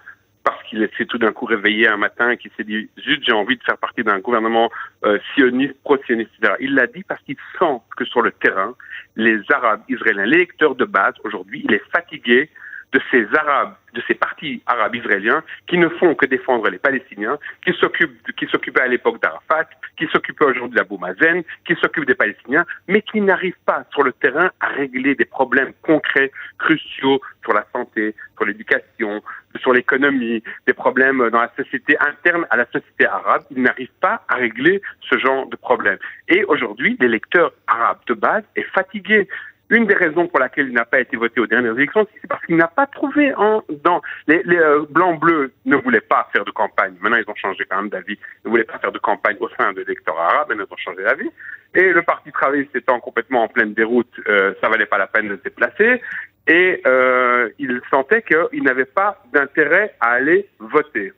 parce 0.45 0.63
qu'il 0.65 0.89
s'est 0.99 1.07
tout 1.07 1.19
d'un 1.19 1.33
coup 1.33 1.45
réveillé 1.45 1.89
un 1.89 1.97
matin 1.97 2.31
et 2.31 2.37
qu'il 2.37 2.51
s'est 2.57 2.65
dit 2.65 2.89
juste 2.97 3.23
j'ai 3.25 3.33
envie 3.33 3.57
de 3.57 3.63
faire 3.63 3.79
partie 3.79 4.03
d'un 4.03 4.19
gouvernement 4.19 4.71
euh, 5.05 5.19
sioniste, 5.35 5.75
pro-sioniste, 5.85 6.31
etc. 6.39 6.55
Il 6.61 6.75
l'a 6.75 6.87
dit 6.87 7.05
parce 7.05 7.23
qu'il 7.23 7.37
sent 7.59 7.81
que 7.97 8.05
sur 8.05 8.23
le 8.23 8.33
terrain, 8.33 8.75
les 9.17 9.41
Arabes 9.51 9.83
israéliens, 9.89 10.27
les 10.27 10.39
lecteurs 10.39 10.75
de 10.75 10.85
base 10.85 11.15
aujourd'hui, 11.25 11.63
il 11.65 11.75
est 11.75 11.85
fatigué 11.93 12.51
de 12.93 13.01
ces 13.11 13.27
Arabes, 13.35 13.75
de 13.95 14.03
ces 14.07 14.15
partis 14.15 14.63
arabes 14.67 14.95
israéliens 14.95 15.43
qui 15.67 15.79
ne 15.79 15.89
font 15.89 16.15
que 16.15 16.27
défendre 16.27 16.69
les 16.69 16.79
Palestiniens, 16.79 17.39
qui 17.65 17.73
s'occupent, 17.75 18.33
qui 18.37 18.47
s'occupaient 18.47 18.83
à 18.83 18.89
l'époque 18.89 19.21
d'Arafat, 19.21 19.69
qui 19.97 20.07
s'occupaient 20.07 20.45
aujourd'hui 20.45 20.77
d'Abou 20.77 20.99
Mazen, 20.99 21.43
qui 21.67 21.75
s'occupent 21.77 22.07
des 22.07 22.15
Palestiniens, 22.15 22.65
mais 22.89 23.03
qui 23.03 23.21
n'arrivent 23.21 23.61
pas 23.67 23.85
sur 23.93 24.03
le 24.03 24.13
terrain 24.13 24.51
à 24.61 24.69
régler 24.69 25.15
des 25.15 25.25
problèmes 25.25 25.73
concrets, 25.83 26.31
cruciaux 26.59 27.21
sur 27.43 27.53
la 27.53 27.67
santé, 27.73 28.15
sur 28.37 28.47
l'éducation, 28.47 29.23
sur 29.61 29.73
l'économie, 29.73 30.43
des 30.67 30.73
problèmes 30.73 31.31
dans 31.31 31.41
la 31.41 31.53
société 31.57 31.97
interne 31.99 32.47
à 32.51 32.57
la 32.57 32.67
société 32.67 33.07
arabe. 33.07 33.43
Ils 33.51 33.63
n'arrivent 33.63 33.99
pas 34.01 34.25
à 34.29 34.37
régler 34.37 34.81
ce 35.01 35.19
genre 35.19 35.47
de 35.47 35.57
problèmes. 35.57 35.99
Et 36.29 36.45
aujourd'hui, 36.45 36.97
l'électeur 37.01 37.53
arabe 37.67 37.99
de 38.07 38.15
base 38.15 38.45
est 38.57 38.67
fatigué 38.75 39.29
une 39.73 39.87
des 39.87 39.95
raisons 39.95 40.29
pour 40.29 40.39
laquelle 40.39 40.69
il 40.69 40.75
n'a 40.75 40.85
pas 40.85 41.01
été 41.01 41.17
voté 41.17 41.41
aux 41.41 41.47
dernières 41.47 41.77
élections, 41.77 42.07
c'est 42.21 42.29
parce 42.29 42.45
qu'il 42.45 42.57
n'a 42.57 42.69
pas 42.69 42.87
trouvé 42.87 43.35
en, 43.35 43.63
dans 43.83 44.03
les, 44.29 44.43
les 44.45 44.59
euh, 44.59 44.85
blancs 44.89 45.19
bleus 45.19 45.53
ne 45.65 45.77
voulaient 45.77 46.01
pas 46.01 46.29
faire 46.33 46.45
de 46.45 46.51
campagne. 46.51 46.95
Maintenant, 47.01 47.17
ils 47.17 47.31
ont 47.31 47.35
changé 47.35 47.65
quand 47.69 47.79
même 47.79 47.89
d'avis. 47.89 48.19
Ils 48.45 48.47
ne 48.47 48.51
voulaient 48.51 48.65
pas 48.65 48.79
faire 48.79 48.93
de 48.93 48.99
campagne 48.99 49.37
au 49.41 49.49
sein 49.59 49.73
de 49.73 49.81
l'électorat 49.81 50.27
arabe, 50.27 50.49
mais 50.51 50.57
ils 50.57 50.73
ont 50.73 50.77
changé 50.77 51.03
d'avis. 51.03 51.31
Et 51.75 51.91
le 51.91 52.03
Parti 52.03 52.31
travailliste 52.33 52.77
étant 52.77 53.01
complètement 53.01 53.45
en 53.45 53.49
pleine 53.49 53.73
déroute, 53.73 54.13
euh, 54.29 54.53
ça 54.61 54.69
valait 54.69 54.87
pas 54.87 54.99
la 54.99 55.07
peine 55.07 55.29
de 55.29 55.37
se 55.37 55.43
déplacer. 55.43 56.03
Et 56.47 56.83
euh, 56.87 57.49
ils 57.59 57.81
sentaient 57.91 58.23
qu'ils 58.23 58.63
n'avaient 58.63 58.85
pas 58.85 59.23
d'intérêt 59.33 59.95
à 60.01 60.11
aller 60.11 60.49
voter. 60.59 61.13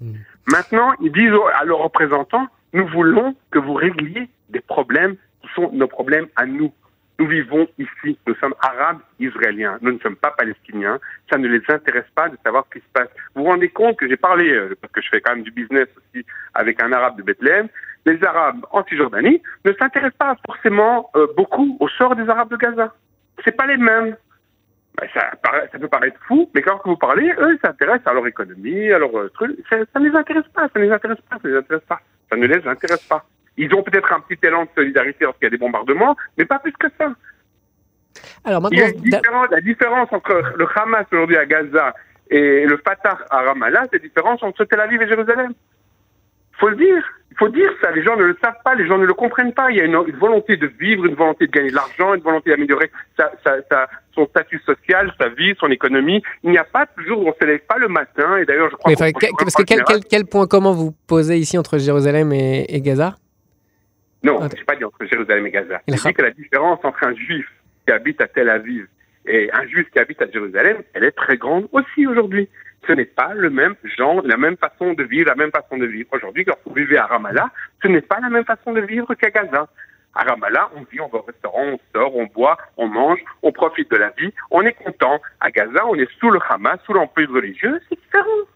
Hmm. 0.00 0.12
Maintenant, 0.46 0.92
ils 1.00 1.10
disent 1.10 1.32
à 1.54 1.64
leurs 1.64 1.78
représentants, 1.78 2.46
nous 2.72 2.86
voulons 2.86 3.34
que 3.50 3.58
vous 3.58 3.74
régliez 3.74 4.28
des 4.50 4.60
problèmes 4.60 5.16
qui 5.42 5.48
sont 5.54 5.70
nos 5.72 5.88
problèmes 5.88 6.28
à 6.36 6.46
nous. 6.46 6.72
Nous 7.18 7.26
vivons 7.26 7.66
ici, 7.78 8.16
nous 8.26 8.34
sommes 8.36 8.54
arabes 8.60 9.00
israéliens, 9.18 9.78
nous 9.82 9.92
ne 9.92 9.98
sommes 9.98 10.14
pas 10.14 10.30
palestiniens, 10.30 11.00
ça 11.30 11.36
ne 11.36 11.48
les 11.48 11.62
intéresse 11.68 12.08
pas 12.14 12.28
de 12.28 12.36
savoir 12.44 12.64
ce 12.68 12.78
qui 12.78 12.84
se 12.84 12.92
passe. 12.92 13.08
Vous 13.34 13.42
vous 13.42 13.50
rendez 13.50 13.70
compte 13.70 13.96
que 13.98 14.08
j'ai 14.08 14.16
parlé, 14.16 14.52
euh, 14.52 14.76
parce 14.80 14.92
que 14.92 15.02
je 15.02 15.08
fais 15.08 15.20
quand 15.20 15.34
même 15.34 15.42
du 15.42 15.50
business 15.50 15.88
aussi 15.96 16.24
avec 16.54 16.80
un 16.80 16.92
arabe 16.92 17.16
de 17.16 17.22
Bethléem, 17.22 17.68
les 18.06 18.22
arabes 18.24 18.64
en 18.70 18.84
Cisjordanie 18.84 19.42
ne 19.64 19.72
s'intéressent 19.72 20.16
pas 20.16 20.36
forcément 20.46 21.10
euh, 21.16 21.26
beaucoup 21.36 21.76
au 21.80 21.88
sort 21.88 22.14
des 22.14 22.28
arabes 22.28 22.50
de 22.50 22.56
Gaza. 22.56 22.94
C'est 23.44 23.56
pas 23.56 23.66
les 23.66 23.76
mêmes. 23.76 24.16
Ben, 24.96 25.08
ça, 25.12 25.78
peut 25.78 25.88
paraître 25.88 26.20
fou, 26.26 26.48
mais 26.54 26.62
quand 26.62 26.80
vous 26.84 26.96
parlez, 26.96 27.32
eux, 27.38 27.54
ils 27.54 27.60
s'intéressent 27.64 28.06
à 28.06 28.14
leur 28.14 28.26
économie, 28.26 28.92
à 28.92 28.98
leur 28.98 29.16
euh, 29.16 29.28
truc. 29.30 29.56
Ça 29.68 29.76
ne 29.76 30.08
les 30.08 30.16
intéresse 30.16 30.48
pas, 30.54 30.68
ça 30.72 30.78
ne 30.78 30.84
les 30.84 30.92
intéresse 30.92 31.20
pas. 31.28 31.36
Ça 32.30 32.36
ne 32.36 32.46
les 32.46 32.66
intéresse 32.66 33.02
pas. 33.04 33.24
Ils 33.58 33.74
ont 33.74 33.82
peut-être 33.82 34.12
un 34.12 34.20
petit 34.20 34.38
élan 34.46 34.62
de 34.62 34.68
solidarité 34.74 35.24
lorsqu'il 35.24 35.46
y 35.46 35.48
a 35.48 35.50
des 35.50 35.58
bombardements, 35.58 36.16
mais 36.38 36.44
pas 36.44 36.60
plus 36.60 36.72
que 36.72 36.86
ça. 36.96 37.12
Alors 38.44 38.62
maintenant, 38.62 39.44
la 39.50 39.60
différence 39.60 40.08
entre 40.12 40.42
le 40.56 40.66
Hamas 40.74 41.06
aujourd'hui 41.12 41.36
à 41.36 41.44
Gaza 41.44 41.94
et 42.30 42.64
le 42.64 42.76
Fatah 42.78 43.18
à 43.30 43.42
Ramallah, 43.42 43.84
c'est 43.90 44.00
la 44.00 44.08
différence 44.08 44.42
entre 44.42 44.64
Tel 44.64 44.80
Aviv 44.80 45.02
et 45.02 45.08
Jérusalem. 45.08 45.52
Il 46.52 46.58
faut 46.58 46.68
le 46.68 46.76
dire. 46.76 47.04
Il 47.30 47.36
faut 47.36 47.48
dire 47.48 47.70
ça. 47.80 47.90
Les 47.92 48.02
gens 48.02 48.16
ne 48.16 48.24
le 48.24 48.36
savent 48.42 48.60
pas, 48.64 48.74
les 48.74 48.86
gens 48.86 48.98
ne 48.98 49.06
le 49.06 49.14
comprennent 49.14 49.52
pas. 49.52 49.70
Il 49.70 49.76
y 49.76 49.80
a 49.80 49.84
une, 49.84 49.96
volonté 50.18 50.56
de 50.56 50.66
vivre, 50.66 51.04
une 51.06 51.14
volonté 51.14 51.46
de 51.46 51.52
gagner 51.52 51.70
de 51.70 51.74
l'argent, 51.74 52.14
une 52.14 52.22
volonté 52.22 52.50
d'améliorer 52.50 52.90
son 54.14 54.26
statut 54.26 54.60
social, 54.66 55.12
sa 55.20 55.28
vie, 55.28 55.54
son 55.60 55.70
économie. 55.70 56.22
Il 56.42 56.50
n'y 56.50 56.58
a 56.58 56.64
pas 56.64 56.86
toujours, 56.86 57.20
on 57.20 57.28
ne 57.28 57.32
se 57.40 57.46
lève 57.46 57.60
pas 57.60 57.78
le 57.78 57.88
matin. 57.88 58.38
Et 58.38 58.44
d'ailleurs, 58.44 58.70
je 58.70 58.76
crois. 58.76 58.90
Mais 58.90 58.96
parce 58.96 59.54
que 59.54 59.62
quel, 59.62 59.82
quel, 60.08 60.24
point 60.26 60.46
commun 60.46 60.72
vous 60.72 60.92
posez 61.06 61.36
ici 61.36 61.58
entre 61.58 61.78
Jérusalem 61.78 62.32
et 62.32 62.80
Gaza? 62.80 63.14
Non, 64.28 64.48
je 64.48 64.56
n'ai 64.56 64.64
pas 64.64 64.76
dit 64.76 64.84
entre 64.84 65.04
Jérusalem 65.04 65.46
et 65.46 65.50
Gaza. 65.50 65.80
Je 65.88 65.94
dis 65.94 66.14
que 66.14 66.22
la 66.22 66.30
différence 66.30 66.80
entre 66.84 67.04
un 67.04 67.14
juif 67.14 67.46
qui 67.86 67.92
habite 67.92 68.20
à 68.20 68.28
Tel 68.28 68.48
Aviv 68.48 68.86
et 69.26 69.50
un 69.52 69.66
juif 69.66 69.88
qui 69.90 69.98
habite 69.98 70.20
à 70.22 70.30
Jérusalem, 70.30 70.78
elle 70.94 71.04
est 71.04 71.12
très 71.12 71.36
grande 71.36 71.68
aussi 71.72 72.06
aujourd'hui. 72.06 72.48
Ce 72.86 72.92
n'est 72.92 73.04
pas 73.04 73.34
le 73.34 73.50
même 73.50 73.74
genre, 73.96 74.22
la 74.24 74.36
même 74.36 74.56
façon 74.56 74.94
de 74.94 75.02
vivre, 75.02 75.28
la 75.28 75.34
même 75.34 75.50
façon 75.50 75.76
de 75.76 75.86
vivre. 75.86 76.08
Aujourd'hui, 76.12 76.44
quand 76.44 76.56
vous 76.64 76.74
vivez 76.74 76.96
à 76.96 77.06
Ramallah, 77.06 77.50
ce 77.82 77.88
n'est 77.88 78.00
pas 78.00 78.20
la 78.20 78.30
même 78.30 78.44
façon 78.44 78.72
de 78.72 78.80
vivre 78.80 79.12
qu'à 79.14 79.30
Gaza. 79.30 79.68
À 80.14 80.22
Ramallah, 80.22 80.70
on 80.74 80.82
vit, 80.90 81.00
on 81.00 81.08
va 81.08 81.18
au 81.18 81.22
restaurant, 81.22 81.64
on 81.64 81.78
sort, 81.94 82.16
on 82.16 82.26
boit, 82.26 82.56
on 82.76 82.88
mange, 82.88 83.20
on 83.42 83.52
profite 83.52 83.90
de 83.90 83.96
la 83.96 84.10
vie, 84.10 84.32
on 84.50 84.62
est 84.62 84.72
content. 84.72 85.20
À 85.40 85.50
Gaza, 85.50 85.86
on 85.86 85.96
est 85.96 86.10
sous 86.18 86.30
le 86.30 86.40
Hamas, 86.48 86.78
sous 86.86 86.92
l'emprise 86.92 87.28
religieuse, 87.28 87.80
c'est 87.88 88.00
différent. 88.00 88.46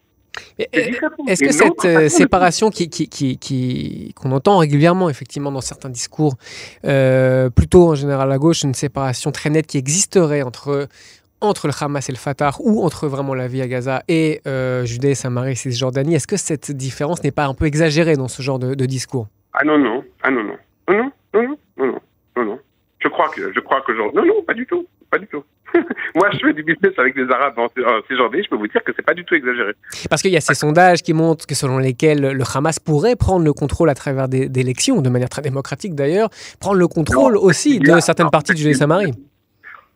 Est-ce 0.58 1.44
que 1.44 1.52
cette 1.52 1.84
euh, 1.84 2.08
séparation 2.08 2.68
qu'on 2.68 2.72
qui, 2.72 2.88
qui, 2.88 3.38
qui, 3.38 4.12
qu'on 4.14 4.32
entend 4.32 4.58
régulièrement, 4.58 5.10
effectivement, 5.10 5.52
dans 5.52 5.60
certains 5.60 5.90
discours, 5.90 6.34
euh, 6.84 7.50
plutôt 7.50 7.90
en 7.90 7.94
général 7.94 8.30
à 8.32 8.38
gauche, 8.38 8.62
une 8.62 8.74
séparation 8.74 9.32
très 9.32 9.50
nette 9.50 9.66
qui 9.66 9.78
existerait 9.78 10.42
entre, 10.42 10.88
entre 11.40 11.66
le 11.66 11.72
Hamas 11.78 12.08
et 12.08 12.12
le 12.12 12.18
Fatah, 12.18 12.52
ou 12.60 12.84
entre 12.84 13.08
vraiment 13.08 13.34
la 13.34 13.48
vie 13.48 13.62
à 13.62 13.68
Gaza 13.68 14.02
et 14.08 14.40
euh, 14.46 14.84
Judée, 14.84 15.14
Samarie, 15.14 15.56
Cisjordanie, 15.56 16.14
est-ce 16.14 16.26
que 16.26 16.36
cette 16.36 16.70
différence 16.70 17.22
n'est 17.22 17.30
pas 17.30 17.46
un 17.46 17.54
peu 17.54 17.66
exagérée 17.66 18.16
dans 18.16 18.28
ce 18.28 18.42
genre 18.42 18.58
de, 18.58 18.74
discours? 18.86 19.28
Ah 19.52 19.64
non, 19.64 19.78
non, 19.78 20.02
ah 20.22 20.30
non, 20.30 20.44
non, 20.44 20.56
non, 20.88 21.12
non, 21.34 21.42
non, 21.42 21.56
non, 21.76 22.00
non, 22.36 22.44
non, 22.44 22.58
Je 22.98 23.08
crois 23.08 23.28
que, 23.28 23.52
je 23.52 23.60
crois 23.60 23.82
que, 23.82 23.92
non, 23.92 24.24
non, 24.24 24.42
pas 24.46 24.54
du 24.54 24.66
tout, 24.66 24.86
pas 25.12 25.18
du 25.18 25.26
tout. 25.26 25.44
Moi, 26.14 26.28
je 26.32 26.38
fais 26.38 26.52
du 26.54 26.62
business 26.62 26.92
avec 26.96 27.14
des 27.14 27.30
Arabes 27.30 27.58
en 27.58 27.68
Cisjordanie, 28.08 28.42
je 28.42 28.48
peux 28.48 28.56
vous 28.56 28.66
dire 28.66 28.82
que 28.82 28.92
c'est 28.96 29.04
pas 29.04 29.14
du 29.14 29.24
tout 29.24 29.34
exagéré. 29.34 29.72
Parce 30.08 30.22
qu'il 30.22 30.32
y 30.32 30.36
a 30.36 30.40
ces 30.40 30.54
sondages 30.54 31.02
qui 31.02 31.12
montrent 31.12 31.46
que 31.46 31.54
selon 31.54 31.78
lesquels 31.78 32.20
le 32.20 32.44
Hamas 32.54 32.78
pourrait 32.78 33.14
prendre 33.14 33.44
le 33.44 33.52
contrôle 33.52 33.90
à 33.90 33.94
travers 33.94 34.28
des, 34.28 34.50
élections, 34.56 35.02
de 35.02 35.10
manière 35.10 35.28
très 35.28 35.42
démocratique 35.42 35.94
d'ailleurs, 35.94 36.30
prendre 36.60 36.78
le 36.78 36.88
contrôle 36.88 37.36
aussi 37.36 37.78
de 37.78 38.00
certaines 38.00 38.30
parties 38.30 38.54
du 38.54 38.62
Judée-Samarie. 38.62 39.12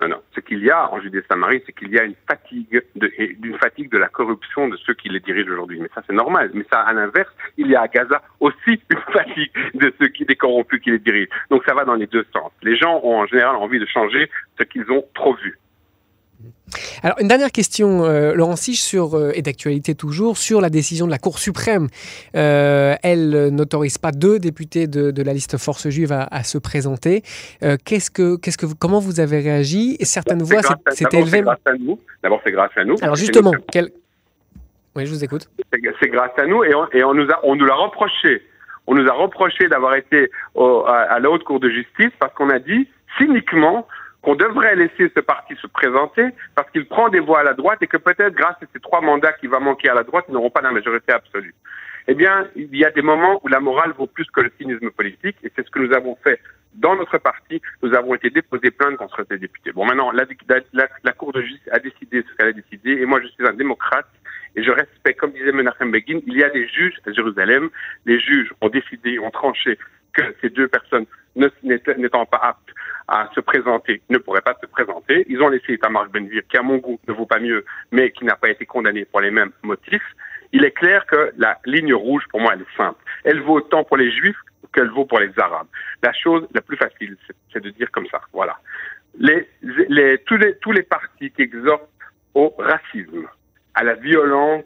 Non, 0.01 0.09
non. 0.09 0.23
Ce 0.35 0.41
qu'il 0.41 0.63
y 0.63 0.71
a 0.71 0.93
en 0.93 1.01
Judée-Samarie, 1.01 1.63
c'est 1.65 1.73
qu'il 1.73 1.91
y 1.91 1.99
a 1.99 2.05
une 2.05 2.15
fatigue, 2.29 2.83
de, 2.97 3.11
d'une 3.39 3.57
fatigue 3.57 3.91
de 3.91 3.97
la 3.97 4.09
corruption 4.09 4.69
de 4.69 4.77
ceux 4.77 4.93
qui 4.93 5.09
les 5.09 5.21
dirigent 5.21 5.51
aujourd'hui. 5.51 5.81
Mais 5.81 5.89
ça, 5.95 6.03
c'est 6.07 6.13
normal. 6.13 6.51
Mais 6.53 6.65
ça, 6.71 6.81
à 6.81 6.93
l'inverse, 6.93 7.33
il 7.57 7.69
y 7.69 7.77
a 7.77 7.83
à 7.83 7.89
Gaza 7.89 8.21
aussi 8.41 8.81
une 8.91 9.13
fatigue 9.13 9.51
de 9.75 9.93
ceux 9.99 10.09
qui, 10.09 10.27
des 10.27 10.37
corrompus 10.37 10.81
qui 10.81 10.91
les 10.91 10.99
dirigent. 10.99 11.31
Donc 11.51 11.65
ça 11.67 11.75
va 11.75 11.85
dans 11.85 11.95
les 11.95 12.07
deux 12.07 12.27
sens. 12.33 12.53
Les 12.63 12.77
gens 12.77 13.01
ont 13.03 13.21
en 13.21 13.27
général 13.27 13.57
envie 13.57 13.79
de 13.79 13.87
changer 13.87 14.31
ce 14.59 14.65
qu'ils 14.65 14.91
ont 14.91 15.05
trop 15.15 15.35
vu. 15.35 15.59
Alors, 17.03 17.17
une 17.21 17.29
dernière 17.29 17.53
question, 17.53 18.05
euh, 18.05 18.35
Laurent 18.35 18.57
Sich, 18.57 18.81
sur, 18.81 19.17
euh, 19.17 19.33
et 19.35 19.43
d'actualité 19.43 19.95
toujours, 19.95 20.37
sur 20.37 20.61
la 20.61 20.71
décision 20.71 21.07
de 21.07 21.11
la 21.11 21.19
Cour 21.19 21.39
suprême. 21.39 21.89
Euh, 22.35 22.95
elle 23.03 23.49
n'autorise 23.51 23.99
pas 23.99 24.11
deux 24.11 24.39
députés 24.39 24.87
de, 24.87 25.23
la 25.23 25.33
liste 25.33 25.57
Force 25.59 25.89
juive 25.89 26.13
à, 26.13 26.45
se 26.45 26.59
présenter. 26.59 27.23
qu'est-ce 27.85 28.11
que, 28.11 28.37
qu'est-ce 28.37 28.59
que 28.59 28.67
vous, 28.67 28.75
comment 28.77 29.01
vous 29.01 29.21
avez 29.21 29.41
réagi? 29.41 29.97
Certaines 30.03 30.43
voix 30.43 30.61
s'étaient 30.91 31.21
élevées. 31.21 31.43
D'abord, 32.23 32.41
c'est 32.45 32.53
grâce 32.53 32.71
à 32.77 32.85
nous. 32.85 32.97
Alors, 33.03 33.17
justement, 33.17 33.53
quel... 33.71 33.91
oui, 34.95 35.07
je 35.07 35.11
vous 35.11 35.25
écoute. 35.25 35.49
C'est 35.73 36.09
grâce 36.09 36.33
à 36.39 36.47
nous 36.47 36.65
et 36.65 36.75
on, 36.75 36.87
et 36.93 37.05
on 37.05 37.15
nous, 37.15 37.29
a, 37.31 37.41
on 37.45 37.57
nous 37.57 37.65
l'a 37.65 37.75
reproché. 37.75 38.43
On 38.87 38.95
nous 38.95 39.09
a 39.09 39.13
reproché 39.13 39.69
d'avoir 39.69 39.95
été 39.97 40.31
à, 40.57 40.93
à 41.11 41.19
la 41.19 41.31
haute 41.31 41.45
cour 41.45 41.61
de 41.61 41.69
justice 41.69 42.13
parce 42.19 42.33
qu'on 42.35 42.51
a 42.51 42.59
dit 42.59 42.89
cyniquement 43.19 43.87
qu'on 44.27 44.35
devrait 44.35 44.75
laisser 44.75 45.09
ce 45.15 45.21
parti 45.21 45.55
se 45.63 45.69
présenter 45.69 46.25
parce 46.57 46.69
qu'il 46.73 46.85
prend 46.87 47.09
des 47.11 47.21
voix 47.21 47.39
à 47.39 47.45
la 47.45 47.55
droite 47.55 47.79
et 47.83 47.87
que 47.87 47.97
peut-être 47.97 48.35
grâce 48.35 48.57
à 48.61 48.67
ces 48.73 48.81
trois 48.81 49.01
mandats 49.01 49.33
qui 49.35 49.47
va 49.47 49.61
manquer 49.61 49.89
à 49.89 49.95
la 49.95 50.03
droite, 50.03 50.25
ils 50.29 50.35
n'auront 50.35 50.51
pas 50.51 50.63
la 50.63 50.73
majorité 50.73 51.13
absolue. 51.13 51.55
eh 52.09 52.15
bien, 52.15 52.49
il 52.57 52.77
y 52.77 52.85
a 52.85 52.91
des 52.91 53.03
moments 53.03 53.41
où 53.45 53.49
la 53.49 53.61
morale 53.61 53.93
vaut 53.97 54.09
plus 54.09 54.27
que 54.33 54.41
le 54.41 54.51
cynisme 54.59 54.91
politique, 54.91 55.37
et 55.45 55.53
c'est 55.55 55.65
ce 55.65 55.71
que 55.71 55.79
nous 55.79 55.95
avons 55.95 56.17
fait 56.25 56.41
dans 56.75 56.97
notre 56.97 57.19
parti. 57.19 57.63
Nous 57.85 57.95
avons 57.95 58.17
été 58.17 58.31
déposés 58.31 58.73
plainte 58.73 58.97
contre 58.97 59.25
ces 59.31 59.39
députés. 59.39 59.71
Bon, 59.71 59.85
maintenant, 59.85 60.11
la, 60.11 60.25
la, 60.73 60.89
la 61.05 61.13
Cour 61.13 61.33
de 61.33 61.43
justice 61.43 61.69
a 61.71 61.79
décidé 61.79 62.25
ce 62.29 62.37
qu'elle 62.37 62.49
a 62.49 62.53
décidé, 62.53 63.01
et 63.01 63.07
moi, 63.07 63.21
je 63.23 63.29
suis 63.29 63.47
un 63.47 63.55
démocrate, 63.55 64.11
et 64.57 64.65
je 64.65 64.73
respecte, 64.73 65.21
comme 65.21 65.31
disait 65.31 65.53
Menachem 65.53 65.93
Begin, 65.93 66.19
il 66.27 66.37
y 66.37 66.43
a 66.43 66.49
des 66.51 66.67
juges 66.67 66.99
à 67.07 67.13
Jérusalem. 67.13 67.71
Les 68.07 68.19
juges 68.19 68.53
ont 68.61 68.71
décidé, 68.71 69.21
ont 69.21 69.31
tranché 69.31 69.79
que 70.17 70.23
ces 70.41 70.51
deux 70.51 70.69
personnes 70.69 71.07
n'étant 71.63 72.25
pas 72.27 72.39
aptes 72.39 72.71
à 73.09 73.29
se 73.35 73.41
présenter, 73.41 74.03
ne 74.09 74.19
pourraient 74.19 74.41
pas 74.41 74.57
se 74.61 74.67
présenter. 74.67 75.25
Ils 75.29 75.41
ont 75.43 75.49
laissé 75.49 75.75
Itamar 75.75 76.09
Benvir, 76.09 76.43
qui 76.49 76.57
à 76.57 76.63
mon 76.63 76.79
goût 76.79 76.99
ne 77.07 77.13
vaut 77.13 77.27
pas 77.27 77.39
mieux, 77.39 77.65
mais 77.93 78.11
qui 78.11 78.25
n'a 78.25 78.37
pas 78.37 78.49
été 78.49 78.65
condamné 78.67 79.05
pour 79.05 79.21
les 79.21 79.31
mêmes 79.31 79.53
motifs. 79.63 80.03
Il 80.53 80.65
est 80.65 80.73
clair 80.73 81.05
que 81.07 81.33
la 81.37 81.59
ligne 81.67 81.95
rouge, 81.95 82.25
pour 82.31 82.41
moi, 82.41 82.55
elle 82.55 82.63
est 82.63 82.77
simple. 82.77 82.99
Elle 83.25 83.43
vaut 83.43 83.59
autant 83.59 83.85
pour 83.85 83.97
les 83.97 84.11
juifs 84.11 84.41
qu'elle 84.73 84.91
vaut 84.91 85.05
pour 85.05 85.21
les 85.21 85.31
arabes. 85.39 85.69
La 86.03 86.13
chose 86.13 86.47
la 86.55 86.63
plus 86.63 86.77
facile, 86.77 87.17
c'est 87.53 87.63
de 87.63 87.71
dire 87.71 87.91
comme 87.91 88.07
ça. 88.07 88.21
Voilà. 88.33 88.59
Tous 90.27 90.73
les 90.73 90.83
partis 90.83 91.31
qui 91.31 91.43
exhortent 91.43 91.91
au 92.35 92.55
racisme, 92.59 93.29
à 93.75 93.85
la 93.85 93.95
violence, 93.95 94.65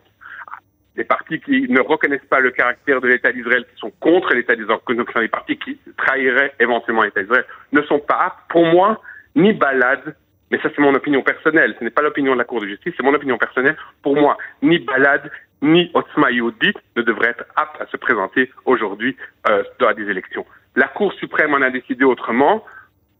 des 1.00 1.04
partis 1.04 1.40
qui 1.40 1.66
ne 1.66 1.80
reconnaissent 1.80 2.28
pas 2.28 2.40
le 2.40 2.50
caractère 2.50 3.00
de 3.00 3.08
l'État 3.08 3.32
d'Israël, 3.32 3.64
qui 3.64 3.80
sont 3.80 3.90
contre 4.00 4.34
l'État 4.34 4.54
d'Israël, 4.54 4.80
des 4.86 5.28
partis 5.28 5.56
qui 5.56 5.78
trahiraient 5.96 6.52
éventuellement 6.60 7.04
l'État 7.04 7.22
d'Israël, 7.22 7.46
ne 7.72 7.80
sont 7.82 8.00
pas 8.00 8.36
pour 8.50 8.66
moi, 8.66 9.00
ni 9.34 9.54
balade, 9.54 10.14
mais 10.50 10.58
ça 10.60 10.68
c'est 10.74 10.82
mon 10.82 10.94
opinion 10.94 11.22
personnelle, 11.22 11.74
ce 11.78 11.84
n'est 11.84 11.90
pas 11.90 12.02
l'opinion 12.02 12.34
de 12.34 12.38
la 12.38 12.44
Cour 12.44 12.60
de 12.60 12.66
justice, 12.66 12.92
c'est 12.94 13.02
mon 13.02 13.14
opinion 13.14 13.38
personnelle, 13.38 13.78
pour 14.02 14.14
moi, 14.14 14.36
ni 14.62 14.78
balade, 14.78 15.30
ni 15.62 15.90
Otzma 15.94 16.30
Yehudit 16.32 16.76
ne 16.96 17.02
devraient 17.02 17.30
être 17.30 17.44
aptes 17.56 17.80
à 17.80 17.86
se 17.86 17.96
présenter 17.96 18.50
aujourd'hui 18.66 19.16
euh, 19.48 19.62
dans 19.78 19.94
des 19.94 20.06
élections. 20.10 20.44
La 20.76 20.88
Cour 20.88 21.14
suprême 21.14 21.54
en 21.54 21.62
a 21.62 21.70
décidé 21.70 22.04
autrement, 22.04 22.62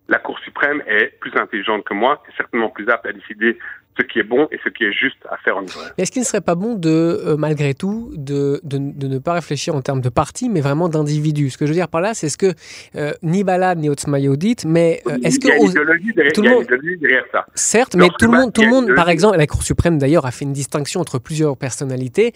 la 0.09 0.19
Cour 0.19 0.39
suprême 0.41 0.83
est 0.87 1.19
plus 1.19 1.35
intelligente 1.35 1.85
que 1.85 1.95
moi, 1.95 2.23
est 2.29 2.37
certainement 2.37 2.69
plus 2.69 2.91
apte 2.91 3.07
à 3.07 3.13
décider 3.13 3.59
ce 3.99 4.03
qui 4.05 4.19
est 4.19 4.25
bon 4.25 4.49
et 4.51 4.59
ce 4.65 4.69
qui 4.69 4.85
est 4.85 4.93
juste 4.93 5.19
à 5.31 5.37
faire 5.39 5.57
en 5.57 5.65
Israël. 5.65 5.93
Est-ce 5.99 6.11
qu'il 6.11 6.21
ne 6.21 6.27
serait 6.27 6.41
pas 6.41 6.55
bon 6.55 6.75
de, 6.75 6.89
euh, 6.89 7.37
malgré 7.37 7.75
tout, 7.75 8.13
de, 8.15 8.61
de, 8.63 8.79
ne 8.79 9.19
pas 9.19 9.35
réfléchir 9.35 9.75
en 9.75 9.83
termes 9.83 10.01
de 10.01 10.09
parti, 10.09 10.49
mais 10.49 10.61
vraiment 10.61 10.89
d'individu 10.89 11.51
Ce 11.51 11.59
que 11.59 11.67
je 11.67 11.71
veux 11.71 11.77
dire 11.77 11.89
par 11.89 12.01
là, 12.01 12.15
c'est 12.15 12.29
ce 12.29 12.39
que 12.39 12.55
euh, 12.97 13.13
ni 13.23 13.45
Balad 13.45 13.79
ni 13.79 13.89
Otzma 13.89 14.19
Yehudit, 14.19 14.57
mais 14.67 15.03
euh, 15.07 15.19
est-ce 15.23 15.39
que... 15.39 15.49
Il 15.49 15.51
y 15.51 15.53
a 15.53 15.57
une 15.57 15.71
idéologie 15.71 16.13
derrière, 16.15 16.33
tout 16.33 16.43
le 16.43 16.51
monde, 16.51 16.67
derrière 17.01 17.25
ça. 17.33 17.47
Certes, 17.55 17.95
mais 17.97 18.09
tout 18.19 18.31
le 18.31 18.39
monde, 18.39 18.53
tout 18.53 18.63
le 18.63 18.69
monde 18.69 18.95
par 18.95 19.09
exemple, 19.09 19.37
la 19.37 19.47
Cour 19.47 19.63
suprême 19.63 19.99
d'ailleurs 19.99 20.27
a 20.27 20.31
fait 20.31 20.45
une 20.45 20.53
distinction 20.53 21.01
entre 21.01 21.19
plusieurs 21.19 21.57
personnalités. 21.57 22.33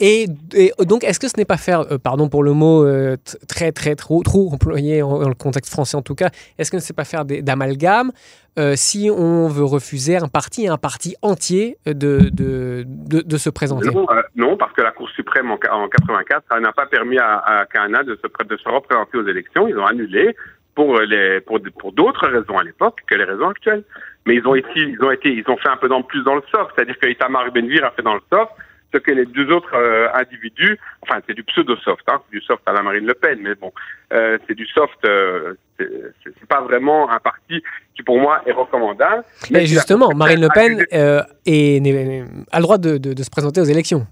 et, 0.00 0.26
donc, 0.80 1.04
est-ce 1.04 1.20
que 1.20 1.28
ce 1.28 1.34
n'est 1.36 1.44
pas 1.44 1.56
faire, 1.56 1.86
pardon 2.02 2.28
pour 2.28 2.42
le 2.42 2.52
mot 2.52 2.86
très, 3.48 3.72
très, 3.72 3.94
trop, 3.94 4.22
trop 4.22 4.52
employé 4.52 5.00
dans 5.00 5.28
le 5.28 5.34
contexte 5.34 5.72
français 5.72 5.96
en 5.96 6.02
tout 6.02 6.14
cas, 6.14 6.30
est-ce 6.58 6.70
que 6.70 6.78
ce 6.78 6.92
n'est 6.92 6.94
pas 6.94 7.04
faire 7.04 7.24
d'amalgame 7.24 8.12
euh, 8.58 8.72
si 8.74 9.10
on 9.10 9.48
veut 9.48 9.64
refuser 9.64 10.16
un 10.16 10.28
parti, 10.28 10.66
un 10.66 10.78
parti 10.78 11.14
entier 11.22 11.76
de, 11.86 12.30
de, 12.32 12.84
de, 12.86 13.36
se 13.36 13.50
présenter 13.50 13.88
euh, 13.88 14.22
non, 14.34 14.56
parce 14.56 14.72
que 14.72 14.82
la 14.82 14.92
Cour 14.92 15.10
suprême 15.10 15.50
en, 15.50 15.58
en 15.70 15.88
84, 15.88 16.44
ça 16.50 16.60
n'a 16.60 16.72
pas 16.72 16.86
permis 16.86 17.18
à, 17.18 17.38
à 17.38 17.66
Cana 17.66 18.02
de 18.02 18.16
se, 18.16 18.44
de 18.44 18.56
se 18.56 18.68
représenter 18.68 19.18
aux 19.18 19.26
élections. 19.26 19.68
Ils 19.68 19.78
ont 19.78 19.84
annulé 19.84 20.34
pour 20.74 20.98
les 21.00 21.40
pour, 21.40 21.58
pour 21.78 21.92
d'autres 21.92 22.26
raisons 22.26 22.58
à 22.58 22.64
l'époque 22.64 23.00
que 23.06 23.14
les 23.14 23.24
raisons 23.24 23.48
actuelles. 23.48 23.84
Mais 24.26 24.36
ils 24.36 24.46
ont 24.46 24.54
été 24.54 24.80
ils 24.80 25.02
ont 25.02 25.10
été 25.10 25.28
ils 25.30 25.44
ont 25.48 25.56
fait 25.56 25.68
un 25.68 25.76
peu 25.76 25.88
dans 25.88 26.02
plus 26.02 26.22
dans 26.24 26.34
le 26.34 26.42
soft, 26.50 26.70
c'est-à-dire 26.74 26.98
que 26.98 27.08
Itamar 27.08 27.50
Benvir 27.52 27.84
a 27.84 27.90
fait 27.90 28.02
dans 28.02 28.14
le 28.14 28.22
soft 28.32 28.52
ce 28.96 29.00
que 29.00 29.10
les 29.10 29.26
deux 29.26 29.50
autres 29.50 29.74
euh, 29.74 30.08
individus, 30.14 30.78
enfin 31.02 31.20
c'est 31.26 31.34
du 31.34 31.44
pseudo-soft, 31.44 32.02
hein, 32.08 32.20
du 32.30 32.40
soft 32.40 32.62
à 32.66 32.72
la 32.72 32.82
Marine 32.82 33.06
Le 33.06 33.14
Pen, 33.14 33.38
mais 33.42 33.54
bon, 33.54 33.72
euh, 34.12 34.38
c'est 34.46 34.54
du 34.54 34.66
soft, 34.66 34.98
euh, 35.04 35.54
c'est 35.78 36.48
pas 36.48 36.62
vraiment 36.62 37.10
un 37.10 37.18
parti 37.18 37.62
qui 37.94 38.02
pour 38.02 38.18
moi 38.18 38.42
est 38.46 38.52
recommandable. 38.52 39.24
Mais 39.50 39.66
justement, 39.66 40.14
Marine 40.14 40.40
Le 40.40 40.48
Pen 40.54 40.84
est, 40.90 41.20
a 42.52 42.58
le 42.58 42.62
droit 42.62 42.78
de, 42.78 42.98
de 42.98 43.22
se 43.22 43.30
présenter 43.30 43.60
aux 43.60 43.64
élections. 43.64 44.06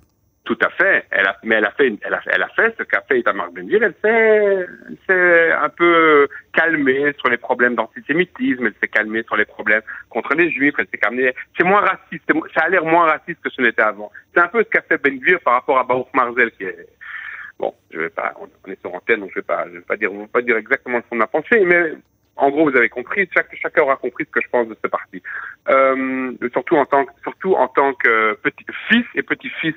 Tout 0.44 0.58
à 0.62 0.68
fait. 0.68 1.06
Elle 1.10 1.26
a, 1.26 1.38
mais 1.42 1.54
elle 1.54 1.64
a 1.64 1.70
fait, 1.70 1.90
elle 2.02 2.12
a, 2.12 2.20
elle 2.26 2.42
a 2.42 2.48
fait 2.48 2.74
ce 2.76 2.82
qu'a 2.82 3.00
fait 3.02 3.18
Itamar 3.18 3.50
Ben-Gvir. 3.50 3.82
Elle 3.82 3.94
s'est, 4.02 4.66
s'est 5.06 5.52
un 5.52 5.70
peu 5.70 6.28
calmée 6.52 7.14
sur 7.18 7.30
les 7.30 7.38
problèmes 7.38 7.74
d'antisémitisme. 7.74 8.66
Elle 8.66 8.74
s'est 8.78 8.88
calmée 8.88 9.22
sur 9.22 9.36
les 9.36 9.46
problèmes 9.46 9.80
contre 10.10 10.34
les 10.34 10.50
Juifs. 10.50 10.74
Elle 10.78 10.86
s'est 10.88 10.98
calmée. 10.98 11.34
C'est 11.56 11.64
moins 11.64 11.80
raciste. 11.80 12.30
Ça 12.54 12.64
a 12.64 12.68
l'air 12.68 12.84
moins 12.84 13.06
raciste 13.06 13.40
que 13.42 13.48
ce 13.48 13.62
n'était 13.62 13.82
avant. 13.82 14.12
C'est 14.34 14.40
un 14.40 14.48
peu 14.48 14.62
ce 14.62 14.68
qu'a 14.68 14.82
fait 14.82 15.02
Ben-Gvir 15.02 15.40
par 15.40 15.54
rapport 15.54 15.78
à 15.78 15.84
Baruch 15.84 16.08
Marzel, 16.12 16.50
qui 16.50 16.64
est 16.64 16.88
bon. 17.58 17.74
Je 17.90 18.00
vais 18.00 18.10
pas. 18.10 18.34
On 18.38 18.70
est 18.70 18.80
sur 18.80 18.94
antenne, 18.94 19.20
donc 19.20 19.30
je 19.30 19.36
vais 19.36 19.42
pas. 19.42 19.64
Je 19.68 19.78
vais 19.78 19.80
pas 19.80 19.96
dire. 19.96 20.12
On 20.12 20.20
va 20.20 20.26
pas 20.26 20.42
dire 20.42 20.58
exactement 20.58 21.00
ce 21.00 21.08
qu'on 21.08 21.20
a 21.22 21.26
pensé, 21.26 21.64
mais 21.64 21.94
en 22.36 22.50
gros, 22.50 22.68
vous 22.68 22.76
avez 22.76 22.88
compris, 22.88 23.28
chaque, 23.32 23.54
chacun 23.54 23.82
aura 23.82 23.96
compris 23.96 24.24
ce 24.24 24.30
que 24.30 24.40
je 24.40 24.48
pense 24.48 24.68
de 24.68 24.76
ce 24.82 24.88
parti. 24.88 25.22
Euh, 25.68 26.32
surtout 26.52 26.76
en 26.76 26.84
tant 26.84 27.04
que, 27.04 27.12
surtout 27.22 27.54
en 27.54 27.68
tant 27.68 27.94
que 27.94 28.34
petit 28.42 28.66
fils 28.88 29.06
et 29.14 29.22
petit-fils 29.22 29.76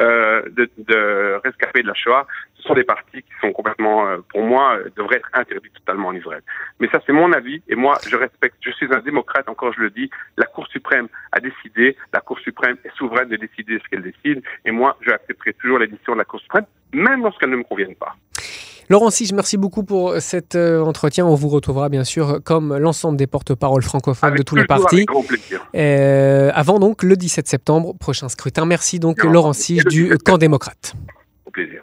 euh, 0.00 0.42
de, 0.50 0.70
de 0.78 1.40
rescapés 1.44 1.82
de 1.82 1.88
la 1.88 1.94
Shoah, 1.94 2.26
ce 2.54 2.62
sont 2.62 2.74
des 2.74 2.84
partis 2.84 3.22
qui 3.22 3.32
sont 3.40 3.52
complètement, 3.52 4.08
euh, 4.08 4.18
pour 4.30 4.42
moi, 4.42 4.76
euh, 4.76 4.90
devraient 4.96 5.16
être 5.16 5.30
interdits 5.32 5.70
totalement 5.70 6.08
en 6.08 6.14
Israël. 6.14 6.42
Mais 6.80 6.88
ça, 6.88 7.00
c'est 7.06 7.12
mon 7.12 7.32
avis, 7.32 7.62
et 7.68 7.74
moi, 7.74 7.98
je 8.08 8.16
respecte, 8.16 8.56
je 8.60 8.70
suis 8.70 8.86
un 8.92 9.00
démocrate, 9.00 9.48
encore 9.48 9.72
je 9.72 9.80
le 9.80 9.90
dis, 9.90 10.10
la 10.36 10.46
Cour 10.46 10.66
suprême 10.68 11.08
a 11.32 11.40
décidé, 11.40 11.96
la 12.12 12.20
Cour 12.20 12.38
suprême 12.40 12.76
est 12.84 12.94
souveraine 12.96 13.28
de 13.28 13.36
décider 13.36 13.78
ce 13.82 13.88
qu'elle 13.88 14.02
décide, 14.02 14.42
et 14.64 14.70
moi, 14.70 14.96
je 15.00 15.10
accepterai 15.10 15.52
toujours 15.54 15.78
les 15.78 15.86
décisions 15.86 16.14
de 16.14 16.18
la 16.18 16.24
Cour 16.24 16.40
suprême, 16.40 16.66
même 16.92 17.22
lorsqu'elles 17.22 17.50
ne 17.50 17.56
me 17.56 17.64
conviennent 17.64 17.96
pas. 17.96 18.14
Laurent 18.90 19.10
Sige, 19.10 19.34
merci 19.34 19.58
beaucoup 19.58 19.84
pour 19.84 20.14
cet 20.20 20.54
euh, 20.54 20.80
entretien. 20.80 21.26
On 21.26 21.34
vous 21.34 21.48
retrouvera 21.48 21.88
bien 21.90 22.04
sûr 22.04 22.40
comme 22.42 22.76
l'ensemble 22.76 23.18
des 23.18 23.26
porte-paroles 23.26 23.82
francophones 23.82 24.34
de 24.34 24.42
tous 24.42 24.56
les 24.56 24.64
partis. 24.64 25.04
Euh, 25.74 26.50
avant 26.54 26.78
donc 26.78 27.02
le 27.02 27.16
17 27.16 27.46
septembre, 27.46 27.94
prochain 27.98 28.28
scrutin. 28.28 28.64
Merci 28.64 28.98
donc 28.98 29.22
Laurent 29.22 29.52
Sige 29.52 29.84
du 29.84 30.16
Camp 30.18 30.38
démocrate. 30.38 30.94
Au 31.44 31.50
plaisir. 31.50 31.82